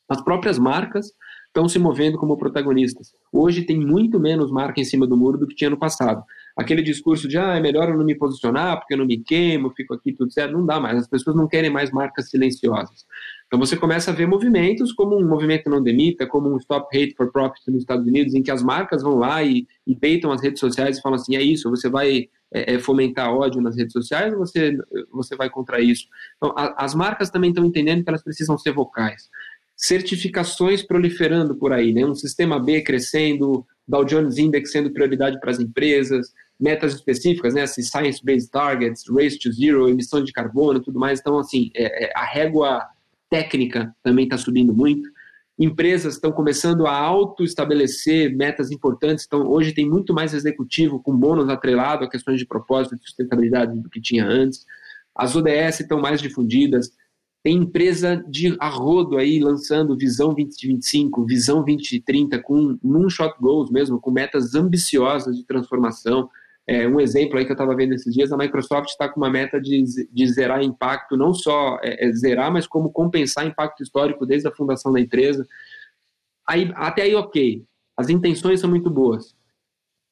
[0.07, 1.11] As próprias marcas
[1.47, 3.13] estão se movendo como protagonistas.
[3.32, 6.24] Hoje tem muito menos marca em cima do muro do que tinha no passado.
[6.57, 9.71] Aquele discurso de, ah, é melhor eu não me posicionar porque eu não me queimo,
[9.71, 10.97] fico aqui tudo certo, não dá mais.
[10.97, 13.05] As pessoas não querem mais marcas silenciosas.
[13.54, 17.14] Então você começa a ver movimentos como um movimento não demita, como um Stop Hate
[17.16, 20.41] for Profit nos Estados Unidos, em que as marcas vão lá e, e peitam as
[20.41, 23.93] redes sociais e falam assim, é isso, você vai é, é, fomentar ódio nas redes
[23.93, 24.76] sociais você,
[25.12, 26.08] você vai contra isso?
[26.38, 29.30] Então a, as marcas também estão entendendo que elas precisam ser vocais.
[29.78, 32.04] Certificações proliferando por aí, né?
[32.04, 37.68] um sistema B crescendo, Dow Jones Index sendo prioridade para as empresas, metas específicas, né,
[37.68, 41.20] science-based targets, race to zero, emissão de carbono, tudo mais.
[41.20, 42.88] Então, assim, é, é, a régua
[43.34, 45.09] técnica também está subindo muito.
[45.57, 49.25] Empresas estão começando a auto-estabelecer metas importantes.
[49.25, 53.79] Então, hoje tem muito mais executivo com bônus atrelado a questões de propósito e sustentabilidade
[53.79, 54.63] do que tinha antes.
[55.15, 56.91] As ODS estão mais difundidas.
[57.41, 64.11] Tem empresa de arrodo aí lançando Visão 2025, Visão 2030, com moonshot goals mesmo, com
[64.11, 66.29] metas ambiciosas de transformação.
[66.66, 69.30] É, um exemplo aí que eu estava vendo esses dias, a Microsoft está com uma
[69.30, 74.26] meta de, de zerar impacto, não só é, é, zerar, mas como compensar impacto histórico
[74.26, 75.45] desde a fundação da empresa.
[76.47, 77.66] Aí, até aí, ok.
[77.97, 79.36] As intenções são muito boas.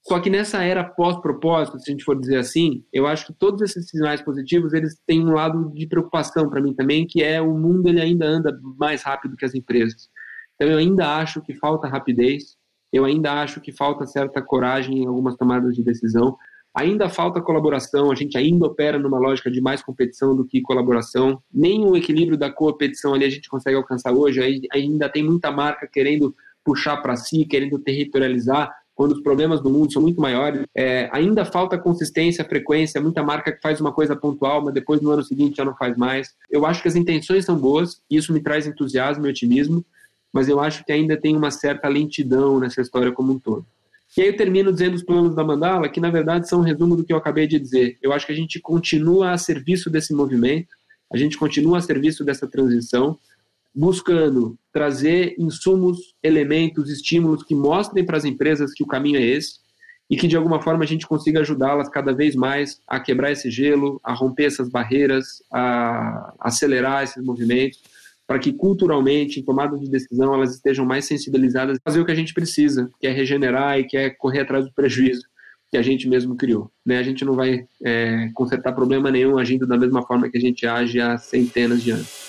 [0.04, 3.62] Só que nessa era pós-propósito, se a gente for dizer assim, eu acho que todos
[3.62, 7.54] esses sinais positivos, eles têm um lado de preocupação para mim também, que é o
[7.54, 10.10] mundo ele ainda anda mais rápido que as empresas.
[10.56, 12.58] Então eu ainda acho que falta rapidez,
[12.92, 16.38] eu ainda acho que falta certa coragem em algumas tomadas de decisão.
[16.74, 21.42] Ainda falta colaboração, a gente ainda opera numa lógica de mais competição do que colaboração.
[21.54, 24.68] Nem o equilíbrio da competição ali a gente consegue alcançar hoje.
[24.72, 26.34] Ainda tem muita marca querendo
[26.64, 30.64] puxar para si, querendo territorializar, quando os problemas do mundo são muito maiores.
[30.76, 35.12] É, ainda falta consistência, frequência, muita marca que faz uma coisa pontual, mas depois no
[35.12, 36.30] ano seguinte já não faz mais.
[36.50, 39.84] Eu acho que as intenções são boas, isso me traz entusiasmo e otimismo,
[40.34, 43.66] mas eu acho que ainda tem uma certa lentidão nessa história como um todo.
[44.18, 46.96] E aí eu termino dizendo os planos da Mandala, que na verdade são um resumo
[46.96, 47.98] do que eu acabei de dizer.
[48.02, 50.68] Eu acho que a gente continua a serviço desse movimento,
[51.12, 53.18] a gente continua a serviço dessa transição,
[53.74, 59.62] buscando trazer insumos, elementos, estímulos que mostrem para as empresas que o caminho é esse
[60.10, 63.50] e que de alguma forma a gente consiga ajudá-las cada vez mais a quebrar esse
[63.50, 67.80] gelo, a romper essas barreiras, a acelerar esses movimentos
[68.28, 72.12] para que culturalmente, em tomada de decisão, elas estejam mais sensibilizadas a fazer o que
[72.12, 75.24] a gente precisa, que é regenerar e que é correr atrás do prejuízo
[75.72, 76.70] que a gente mesmo criou.
[76.86, 76.98] Né?
[76.98, 80.68] A gente não vai é, consertar problema nenhum agindo da mesma forma que a gente
[80.68, 82.28] age há centenas de anos.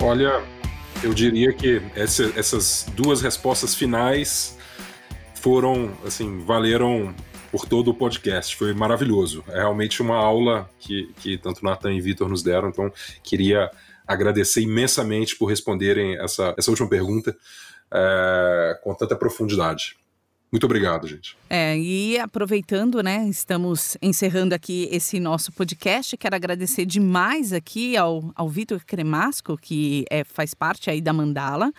[0.00, 0.42] Olha,
[1.02, 4.56] eu diria que essa, essas duas respostas finais
[5.34, 7.14] foram, assim, valeram
[7.56, 8.54] por todo o podcast.
[8.54, 9.42] Foi maravilhoso.
[9.48, 12.68] É realmente uma aula que, que tanto Nathan e Vitor nos deram.
[12.68, 12.92] Então,
[13.22, 13.70] queria
[14.06, 17.34] agradecer imensamente por responderem essa, essa última pergunta
[17.90, 19.96] é, com tanta profundidade.
[20.56, 21.36] Muito obrigado, gente.
[21.50, 26.16] É, e aproveitando, né, estamos encerrando aqui esse nosso podcast.
[26.16, 31.70] Quero agradecer demais aqui ao, ao Vitor Cremasco, que é, faz parte aí da Mandala,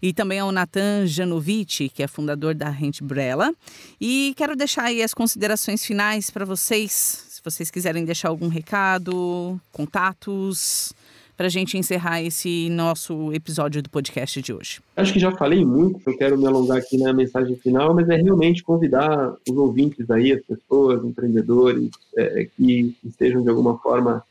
[0.00, 3.52] e também ao Natan Janovic, que é fundador da Rentbrella.
[4.00, 9.60] E quero deixar aí as considerações finais para vocês, se vocês quiserem deixar algum recado,
[9.70, 10.94] contatos
[11.42, 14.80] para a gente encerrar esse nosso episódio do podcast de hoje?
[14.96, 18.14] Acho que já falei muito, eu quero me alongar aqui na mensagem final, mas é
[18.14, 24.22] realmente convidar os ouvintes aí, as pessoas, empreendedores, é, que estejam de alguma forma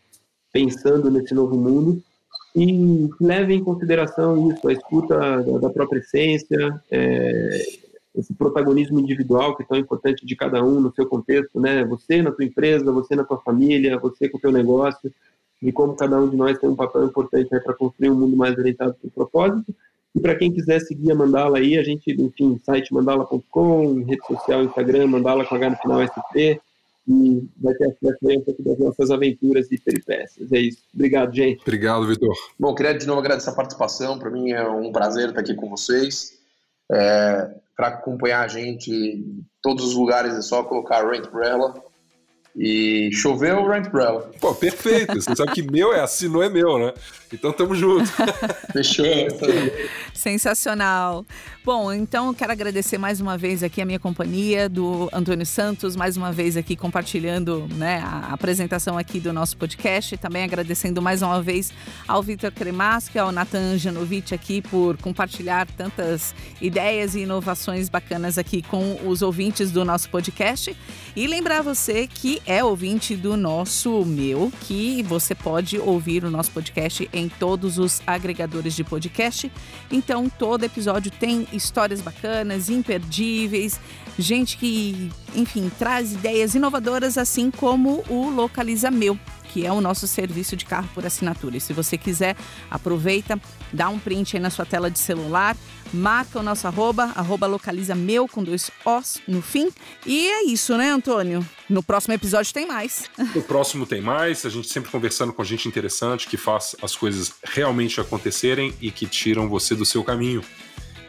[0.53, 2.01] pensando nesse novo mundo
[2.55, 7.62] e levem em consideração isso, a escuta da, da própria essência, é,
[8.16, 11.84] esse protagonismo individual que é tão importante de cada um no seu contexto, né?
[11.84, 15.12] Você na tua empresa, você na tua família, você com o teu negócio,
[15.62, 18.36] de como cada um de nós tem um papel importante né, para construir um mundo
[18.36, 19.76] mais orientado para o propósito.
[20.16, 24.64] E para quem quiser seguir a Mandala aí, a gente, enfim, site mandala.com, rede social,
[24.64, 26.59] Instagram, Mandala com H no final SP,
[27.07, 30.51] e vai ter acesso aí um pouco das nossas aventuras e peripécias.
[30.51, 30.84] É isso.
[30.93, 31.62] Obrigado, gente.
[31.62, 32.34] Obrigado, Vitor.
[32.59, 34.20] Bom, queria de novo agradecer a participação.
[34.20, 36.39] Para mim é um prazer estar aqui com vocês.
[36.91, 41.74] É, para acompanhar a gente em todos os lugares é só colocar Rent Umbrella
[42.56, 44.30] e choveu Rent Umbrella.
[44.39, 45.14] Pô, perfeito.
[45.16, 46.93] Você sabe que meu é assinou é meu, né?
[47.34, 48.12] Então tamo junto.
[48.74, 49.06] Fechou.
[50.14, 51.26] Sensacional.
[51.64, 55.95] Bom, então eu quero agradecer mais uma vez aqui a minha companhia do Antônio Santos,
[55.95, 60.18] mais uma vez aqui compartilhando né, a apresentação aqui do nosso podcast.
[60.18, 61.72] Também agradecendo mais uma vez
[62.08, 68.38] ao Vitor Cremasco e ao Natan Janovic aqui por compartilhar tantas ideias e inovações bacanas
[68.38, 70.76] aqui com os ouvintes do nosso podcast.
[71.16, 76.52] E lembrar você que é ouvinte do nosso meu, que você pode ouvir o nosso
[76.52, 79.52] podcast em todos os agregadores de podcast.
[79.92, 83.80] Então, todo episódio tem histórias bacanas, imperdíveis,
[84.18, 89.18] gente que, enfim, traz ideias inovadoras, assim como o Localiza Meu
[89.52, 91.58] que é o nosso serviço de carro por assinatura.
[91.58, 92.38] E se você quiser,
[92.70, 93.39] aproveita,
[93.72, 95.58] dá um print aí na sua tela de celular,
[95.94, 99.70] marca o nosso arroba, arroba localiza meu com dois Os no fim.
[100.06, 101.46] E é isso, né, Antônio?
[101.70, 103.10] No próximo episódio tem mais.
[103.36, 107.34] No próximo tem mais, a gente sempre conversando com gente interessante que faz as coisas
[107.44, 110.44] realmente acontecerem e que tiram você do seu caminho.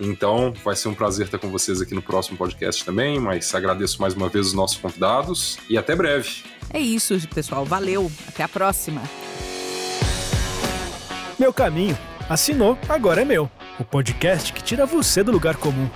[0.01, 4.01] Então, vai ser um prazer estar com vocês aqui no próximo podcast também, mas agradeço
[4.01, 6.43] mais uma vez os nossos convidados e até breve.
[6.70, 7.64] É isso, pessoal.
[7.64, 8.11] Valeu.
[8.26, 9.03] Até a próxima.
[11.39, 11.97] Meu caminho.
[12.28, 13.51] Assinou, agora é meu
[13.83, 15.89] o podcast que tira você do lugar comum.